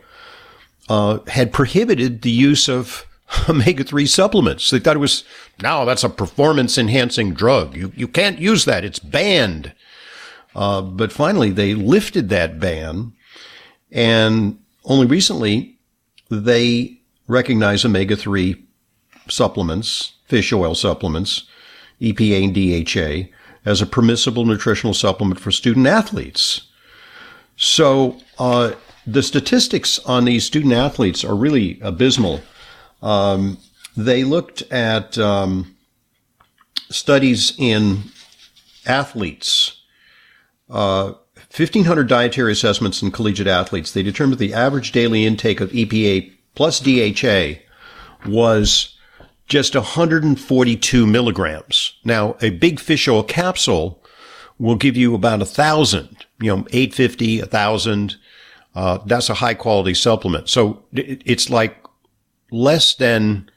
uh, 0.88 1.18
had 1.26 1.52
prohibited 1.52 2.22
the 2.22 2.30
use 2.30 2.70
of 2.70 3.06
omega 3.48 3.84
3 3.84 4.06
supplements. 4.06 4.70
They 4.70 4.78
thought 4.78 4.96
it 4.96 5.00
was, 5.00 5.24
now 5.62 5.84
that's 5.84 6.04
a 6.04 6.08
performance 6.08 6.78
enhancing 6.78 7.34
drug. 7.34 7.76
You, 7.76 7.92
you 7.94 8.08
can't 8.08 8.38
use 8.38 8.64
that. 8.64 8.84
It's 8.84 8.98
banned. 8.98 9.72
Uh, 10.54 10.82
but 10.82 11.12
finally, 11.12 11.50
they 11.50 11.74
lifted 11.74 12.28
that 12.30 12.58
ban. 12.58 13.12
And 13.92 14.58
only 14.84 15.06
recently, 15.06 15.78
they 16.30 17.00
recognize 17.26 17.84
omega 17.84 18.16
3 18.16 18.64
supplements, 19.28 20.14
fish 20.26 20.52
oil 20.52 20.74
supplements, 20.74 21.44
EPA 22.00 22.44
and 22.44 22.54
DHA, 23.26 23.34
as 23.64 23.82
a 23.82 23.86
permissible 23.86 24.44
nutritional 24.44 24.94
supplement 24.94 25.40
for 25.40 25.50
student 25.50 25.86
athletes. 25.86 26.62
So 27.56 28.18
uh, 28.38 28.72
the 29.06 29.22
statistics 29.22 29.98
on 30.00 30.24
these 30.24 30.44
student 30.44 30.72
athletes 30.72 31.24
are 31.24 31.34
really 31.34 31.78
abysmal. 31.82 32.40
Um, 33.02 33.58
they 33.96 34.24
looked 34.24 34.62
at 34.70 35.18
um, 35.18 35.76
studies 36.90 37.54
in 37.58 38.04
athletes, 38.86 39.82
uh, 40.70 41.12
1,500 41.56 42.08
dietary 42.08 42.52
assessments 42.52 43.02
in 43.02 43.10
collegiate 43.10 43.46
athletes. 43.46 43.92
They 43.92 44.02
determined 44.02 44.38
the 44.38 44.54
average 44.54 44.92
daily 44.92 45.24
intake 45.24 45.60
of 45.60 45.70
EPA 45.70 46.32
plus 46.54 46.80
DHA 46.80 47.60
was 48.26 48.96
just 49.46 49.74
142 49.74 51.06
milligrams. 51.06 51.94
Now, 52.04 52.36
a 52.42 52.50
big 52.50 52.78
fish 52.80 53.08
oil 53.08 53.22
capsule 53.22 54.02
will 54.58 54.76
give 54.76 54.96
you 54.96 55.14
about 55.14 55.40
a 55.40 55.46
thousand, 55.46 56.26
you 56.40 56.54
know, 56.54 56.66
850, 56.70 57.40
a 57.40 57.46
thousand. 57.46 58.16
Uh, 58.74 58.98
that's 59.06 59.30
a 59.30 59.34
high 59.34 59.54
quality 59.54 59.94
supplement. 59.94 60.48
So 60.48 60.84
it's 60.92 61.48
like 61.48 61.82
less 62.50 62.94
than, 62.94 63.50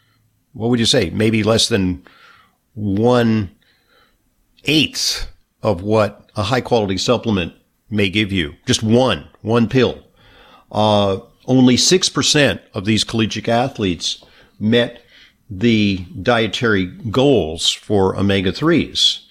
what 0.54 0.70
would 0.70 0.80
you 0.80 0.86
say? 0.86 1.10
Maybe 1.10 1.44
less 1.44 1.68
than 1.68 2.06
one 2.74 3.52
eighth 4.66 5.28
of 5.64 5.82
what 5.82 6.30
a 6.36 6.44
high 6.44 6.62
quality 6.62 6.98
supplement 6.98 7.54
may 7.89 8.10
give 8.10 8.32
you. 8.32 8.56
Just 8.66 8.84
one, 8.84 9.28
one 9.42 9.68
pill. 9.68 10.04
Uh, 10.72 11.20
only 11.46 11.76
6% 11.76 12.60
of 12.74 12.86
these 12.86 13.04
collegiate 13.04 13.50
athletes 13.50 14.24
met 14.60 15.04
the 15.50 15.98
dietary 16.22 16.86
goals 16.86 17.70
for 17.70 18.16
omega 18.16 18.52
3s. 18.52 19.26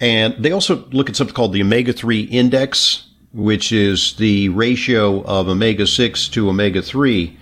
And 0.00 0.34
they 0.42 0.50
also 0.50 0.84
look 0.88 1.08
at 1.08 1.16
something 1.16 1.34
called 1.34 1.52
the 1.52 1.62
omega 1.62 1.92
3 1.92 2.22
index, 2.22 3.06
which 3.32 3.70
is 3.70 4.14
the 4.14 4.48
ratio 4.50 5.22
of 5.22 5.48
omega 5.48 5.86
6 5.86 6.28
to 6.30 6.48
omega 6.48 6.82
3. 6.82 7.38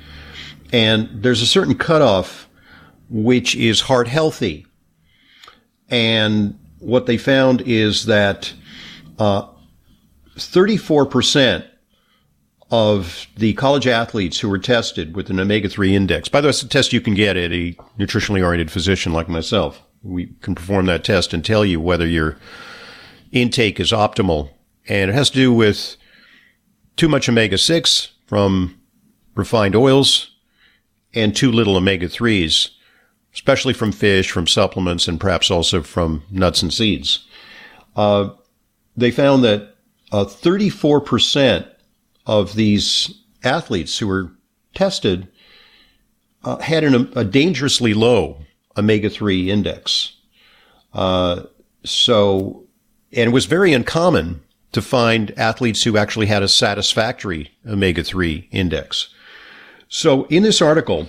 And 0.75 1.23
there's 1.23 1.41
a 1.41 1.47
certain 1.47 1.77
cutoff 1.77 2.49
which 3.09 3.55
is 3.55 3.83
heart 3.83 4.09
healthy. 4.09 4.67
And 5.89 6.59
what 6.81 7.07
they 7.07 7.17
found 7.17 7.61
is 7.61 8.07
that 8.07 8.53
uh, 9.17 9.47
34% 10.37 11.65
of 12.73 13.29
the 13.37 13.53
college 13.53 13.87
athletes 13.87 14.41
who 14.41 14.49
were 14.49 14.59
tested 14.59 15.15
with 15.15 15.31
an 15.31 15.39
omega 15.39 15.69
3 15.69 15.95
index. 15.95 16.29
By 16.29 16.41
the 16.41 16.47
way, 16.47 16.51
it's 16.51 16.65
a 16.65 16.69
test 16.69 16.93
you 16.93 17.01
can 17.01 17.15
get 17.15 17.37
at 17.37 17.53
a 17.53 17.77
nutritionally 17.97 18.45
oriented 18.45 18.73
physician 18.73 19.13
like 19.13 19.29
myself. 19.29 19.81
We 20.03 20.35
can 20.41 20.57
perform 20.57 20.87
that 20.87 21.05
test 21.05 21.33
and 21.33 21.45
tell 21.45 21.65
you 21.65 21.81
whether 21.81 22.05
your 22.05 22.37
intake 23.31 23.79
is 23.79 23.93
optimal. 23.93 24.51
And 24.89 25.09
it 25.09 25.15
has 25.15 25.31
to 25.31 25.37
do 25.37 25.53
with 25.53 25.97
too 26.97 27.09
much 27.09 27.29
omega 27.29 27.59
6 27.59 28.09
from 28.27 28.81
refined 29.37 29.77
oils 29.77 30.34
and 31.15 31.35
too 31.35 31.51
little 31.51 31.77
omega 31.77 32.09
3s, 32.09 32.71
especially 33.33 33.73
from 33.73 33.93
fish, 33.93 34.31
from 34.31 34.47
supplements, 34.47 35.09
and 35.09 35.21
perhaps 35.21 35.51
also 35.51 35.83
from 35.83 36.23
nuts 36.31 36.63
and 36.63 36.73
seeds. 36.73 37.27
Uh, 37.97 38.31
they 38.97 39.11
found 39.11 39.45
that 39.45 39.75
uh, 40.13 40.25
34% 40.25 41.69
of 42.27 42.55
these 42.55 43.13
athletes 43.43 43.99
who 43.99 44.07
were 44.07 44.33
tested 44.75 45.29
uh, 46.45 46.59
had 46.59 46.85
an, 46.85 47.13
a 47.17 47.25
dangerously 47.25 47.95
low 47.95 48.39
omega 48.77 49.09
3 49.11 49.51
index. 49.51 50.17
Uh, 50.93 51.43
so, 51.85 52.65
and 53.13 53.29
it 53.29 53.33
was 53.33 53.47
very 53.47 53.73
uncommon 53.73 54.43
to 54.73 54.83
find 54.83 55.33
athletes 55.39 55.85
who 55.85 55.97
actually 55.97 56.27
had 56.27 56.43
a 56.43 56.49
satisfactory 56.49 57.51
omega 57.67 58.03
3 58.03 58.49
index. 58.51 59.14
So, 59.95 60.25
in 60.25 60.43
this 60.43 60.61
article, 60.61 61.07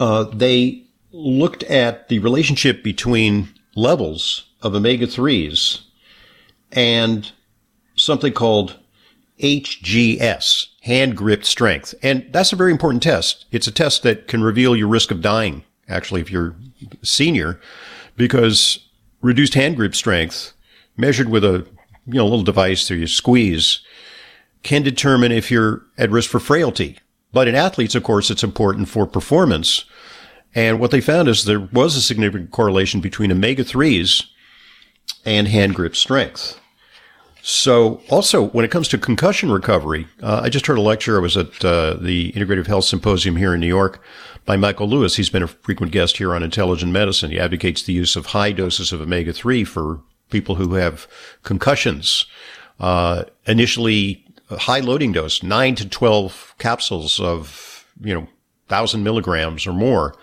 uh, 0.00 0.24
they 0.32 0.84
looked 1.12 1.64
at 1.64 2.08
the 2.08 2.18
relationship 2.18 2.82
between 2.82 3.50
levels 3.76 4.46
of 4.62 4.74
omega 4.74 5.06
3s 5.06 5.82
and 6.72 7.30
something 7.94 8.32
called 8.32 8.78
HGS, 9.40 10.68
hand 10.80 11.14
grip 11.14 11.44
strength. 11.44 11.94
And 12.02 12.26
that's 12.32 12.54
a 12.54 12.56
very 12.56 12.72
important 12.72 13.02
test. 13.02 13.44
It's 13.52 13.66
a 13.66 13.70
test 13.70 14.02
that 14.02 14.28
can 14.28 14.42
reveal 14.42 14.74
your 14.74 14.88
risk 14.88 15.10
of 15.10 15.20
dying, 15.20 15.62
actually, 15.90 16.22
if 16.22 16.30
you're 16.32 16.56
senior, 17.02 17.60
because 18.16 18.88
reduced 19.20 19.52
hand 19.52 19.76
grip 19.76 19.94
strength 19.94 20.54
measured 20.96 21.28
with 21.28 21.44
a 21.44 21.66
you 22.06 22.14
know, 22.14 22.24
little 22.24 22.44
device 22.44 22.88
that 22.88 22.96
you 22.96 23.06
squeeze 23.06 23.80
can 24.62 24.82
determine 24.82 25.32
if 25.32 25.50
you're 25.50 25.82
at 25.98 26.10
risk 26.10 26.30
for 26.30 26.40
frailty. 26.40 26.98
But 27.32 27.48
in 27.48 27.54
athletes, 27.54 27.94
of 27.94 28.02
course, 28.02 28.30
it's 28.30 28.44
important 28.44 28.88
for 28.88 29.06
performance. 29.06 29.84
And 30.54 30.80
what 30.80 30.90
they 30.90 31.00
found 31.00 31.28
is 31.28 31.44
there 31.44 31.60
was 31.60 31.96
a 31.96 32.00
significant 32.00 32.50
correlation 32.50 33.00
between 33.00 33.30
omega 33.30 33.64
3s 33.64 34.26
and 35.24 35.48
hand 35.48 35.74
grip 35.74 35.94
strength. 35.94 36.58
So, 37.42 38.02
also, 38.10 38.48
when 38.48 38.64
it 38.64 38.70
comes 38.70 38.88
to 38.88 38.98
concussion 38.98 39.50
recovery, 39.50 40.06
uh, 40.22 40.40
I 40.42 40.48
just 40.48 40.66
heard 40.66 40.78
a 40.78 40.82
lecture. 40.82 41.16
I 41.16 41.22
was 41.22 41.36
at 41.36 41.64
uh, 41.64 41.94
the 41.94 42.32
Integrative 42.32 42.66
Health 42.66 42.84
Symposium 42.84 43.36
here 43.36 43.54
in 43.54 43.60
New 43.60 43.68
York 43.68 44.02
by 44.44 44.56
Michael 44.56 44.88
Lewis. 44.88 45.16
He's 45.16 45.30
been 45.30 45.42
a 45.42 45.48
frequent 45.48 45.92
guest 45.92 46.16
here 46.16 46.34
on 46.34 46.42
Intelligent 46.42 46.90
Medicine. 46.90 47.30
He 47.30 47.38
advocates 47.38 47.82
the 47.82 47.92
use 47.92 48.16
of 48.16 48.26
high 48.26 48.52
doses 48.52 48.92
of 48.92 49.00
omega 49.00 49.32
3 49.32 49.64
for 49.64 50.00
people 50.30 50.56
who 50.56 50.74
have 50.74 51.06
concussions. 51.42 52.26
Uh, 52.80 53.24
initially, 53.46 54.24
high 54.56 54.80
loading 54.80 55.12
dose, 55.12 55.42
9 55.42 55.74
to 55.76 55.88
12 55.88 56.54
capsules 56.58 57.20
of, 57.20 57.86
you 58.02 58.14
know, 58.14 58.20
1,000 58.68 59.02
milligrams 59.02 59.66
or 59.66 59.72
more 59.72 60.14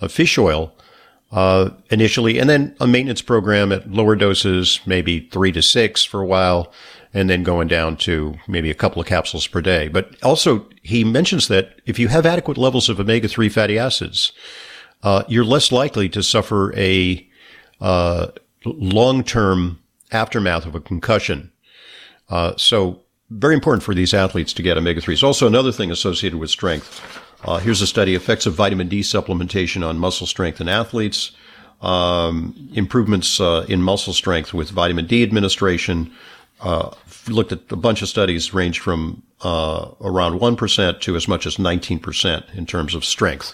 of 0.00 0.12
fish 0.12 0.38
oil 0.38 0.72
uh, 1.32 1.70
initially, 1.90 2.38
and 2.38 2.48
then 2.48 2.76
a 2.80 2.86
maintenance 2.86 3.22
program 3.22 3.72
at 3.72 3.90
lower 3.90 4.14
doses, 4.14 4.80
maybe 4.86 5.28
three 5.32 5.50
to 5.52 5.62
six 5.62 6.04
for 6.04 6.20
a 6.20 6.26
while, 6.26 6.72
and 7.12 7.28
then 7.30 7.42
going 7.42 7.68
down 7.68 7.96
to 7.96 8.34
maybe 8.46 8.70
a 8.70 8.74
couple 8.74 9.00
of 9.00 9.08
capsules 9.08 9.46
per 9.46 9.60
day. 9.60 9.88
But 9.88 10.16
also, 10.22 10.68
he 10.82 11.04
mentions 11.04 11.48
that 11.48 11.80
if 11.86 11.98
you 11.98 12.08
have 12.08 12.26
adequate 12.26 12.58
levels 12.58 12.88
of 12.88 13.00
omega 13.00 13.28
3 13.28 13.48
fatty 13.48 13.78
acids, 13.78 14.32
uh, 15.02 15.24
you're 15.28 15.44
less 15.44 15.70
likely 15.70 16.08
to 16.08 16.22
suffer 16.22 16.76
a 16.76 17.28
uh, 17.80 18.28
long 18.64 19.22
term 19.22 19.80
aftermath 20.12 20.66
of 20.66 20.74
a 20.74 20.80
concussion. 20.80 21.52
Uh, 22.28 22.54
so, 22.56 23.03
very 23.36 23.54
important 23.54 23.82
for 23.82 23.94
these 23.94 24.14
athletes 24.14 24.52
to 24.54 24.62
get 24.62 24.76
omega 24.76 25.00
3s. 25.00 25.22
Also, 25.22 25.46
another 25.46 25.72
thing 25.72 25.90
associated 25.90 26.38
with 26.38 26.50
strength 26.50 27.00
uh, 27.44 27.58
here's 27.58 27.82
a 27.82 27.86
study 27.86 28.14
effects 28.14 28.46
of 28.46 28.54
vitamin 28.54 28.88
D 28.88 29.00
supplementation 29.00 29.86
on 29.86 29.98
muscle 29.98 30.26
strength 30.26 30.60
in 30.60 30.68
athletes. 30.68 31.32
Um, 31.82 32.70
improvements 32.72 33.38
uh, 33.40 33.66
in 33.68 33.82
muscle 33.82 34.14
strength 34.14 34.54
with 34.54 34.70
vitamin 34.70 35.06
D 35.06 35.22
administration. 35.22 36.10
Uh, 36.60 36.94
looked 37.28 37.52
at 37.52 37.60
a 37.70 37.76
bunch 37.76 38.00
of 38.00 38.08
studies, 38.08 38.54
range 38.54 38.80
from 38.80 39.22
uh, 39.42 39.90
around 40.00 40.40
1% 40.40 41.00
to 41.00 41.16
as 41.16 41.28
much 41.28 41.44
as 41.44 41.56
19% 41.56 42.54
in 42.54 42.64
terms 42.64 42.94
of 42.94 43.04
strength. 43.04 43.52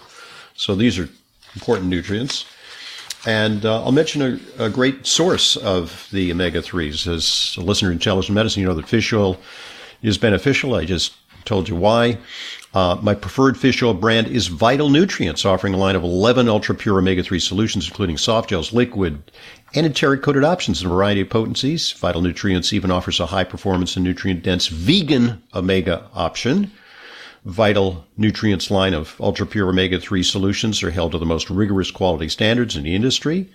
So 0.55 0.76
these 0.76 0.99
are 0.99 1.09
important 1.55 1.89
nutrients. 1.89 2.45
And 3.26 3.66
uh, 3.66 3.83
I'll 3.83 3.93
mention 3.93 4.41
a, 4.59 4.64
a, 4.64 4.70
great 4.70 5.07
source 5.07 5.57
of 5.57 6.09
the 6.12 6.31
omega 6.31 6.62
3s. 6.62 7.07
As 7.07 7.57
a 7.59 7.62
listener 7.62 7.89
in 7.89 7.95
intelligent 7.95 8.35
medicine, 8.35 8.62
you 8.62 8.68
know 8.68 8.74
that 8.74 8.89
fish 8.89 9.12
oil 9.12 9.39
is 10.03 10.18
beneficial. 10.18 10.74
I 10.74 10.84
just 10.84 11.14
told 11.44 11.68
you 11.68 11.76
why. 11.76 12.18
Uh, 12.72 12.96
my 13.03 13.14
preferred 13.14 13.59
fish 13.59 13.82
oil 13.82 13.94
brand 13.94 14.28
is 14.28 14.46
Vital 14.46 14.88
Nutrients, 14.88 15.44
offering 15.44 15.74
a 15.74 15.76
line 15.76 15.96
of 15.96 16.05
11 16.05 16.48
ultra 16.48 16.74
pure 16.74 16.98
omega 16.98 17.22
3 17.22 17.40
solutions, 17.40 17.88
including 17.88 18.16
soft 18.16 18.51
gels, 18.51 18.72
liquid, 18.72 19.30
and 19.74 19.86
enteric 19.86 20.22
coated 20.22 20.44
options 20.44 20.80
in 20.80 20.86
a 20.86 20.90
variety 20.90 21.20
of 21.20 21.30
potencies. 21.30 21.92
Vital 21.92 22.22
Nutrients 22.22 22.72
even 22.72 22.90
offers 22.90 23.18
a 23.18 23.26
high 23.26 23.44
performance 23.44 23.96
and 23.96 24.05
nutrient 24.05 24.42
dense 24.42 24.68
vegan 24.68 25.42
omega 25.55 26.07
option. 26.14 26.70
Vital 27.44 28.07
Nutrients 28.16 28.70
line 28.70 28.94
of 28.94 29.16
ultra 29.18 29.46
pure 29.46 29.70
omega 29.70 29.98
3 29.98 30.22
solutions 30.22 30.82
are 30.82 30.90
held 30.90 31.12
to 31.12 31.18
the 31.18 31.26
most 31.26 31.51
rigorous 31.51 31.90
quality 31.90 32.28
standards 32.28 32.76
in 32.76 32.84
the 32.84 32.94
industry. 32.94 33.48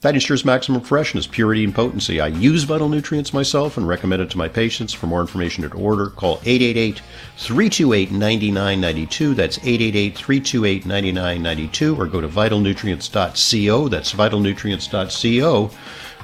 That 0.00 0.14
ensures 0.14 0.44
maximum 0.44 0.82
freshness, 0.82 1.26
purity, 1.26 1.64
and 1.64 1.74
potency. 1.74 2.20
I 2.20 2.28
use 2.28 2.62
Vital 2.62 2.88
Nutrients 2.88 3.32
myself 3.32 3.76
and 3.76 3.88
recommend 3.88 4.22
it 4.22 4.30
to 4.30 4.38
my 4.38 4.46
patients. 4.46 4.92
For 4.92 5.08
more 5.08 5.20
information 5.20 5.64
and 5.64 5.74
order, 5.74 6.10
call 6.10 6.38
888-328-9992. 6.38 9.34
That's 9.34 9.58
888-328-9992 9.58 11.98
or 11.98 12.06
go 12.06 12.20
to 12.20 12.28
vitalnutrients.co. 12.28 13.88
That's 13.88 14.12
vitalnutrients.co 14.12 15.68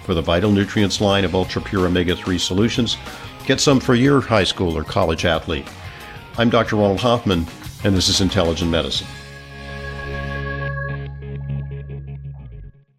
for 0.04 0.14
the 0.14 0.22
Vital 0.22 0.52
Nutrients 0.52 1.00
line 1.00 1.24
of 1.24 1.34
ultra 1.34 1.60
pure 1.60 1.86
omega 1.86 2.14
3 2.14 2.38
solutions. 2.38 2.96
Get 3.44 3.60
some 3.60 3.80
for 3.80 3.96
your 3.96 4.20
high 4.20 4.44
school 4.44 4.78
or 4.78 4.84
college 4.84 5.24
athlete. 5.24 5.66
I'm 6.38 6.48
Dr. 6.48 6.76
Ronald 6.76 7.00
Hoffman, 7.00 7.44
and 7.82 7.96
this 7.96 8.08
is 8.08 8.20
Intelligent 8.20 8.70
Medicine. 8.70 9.08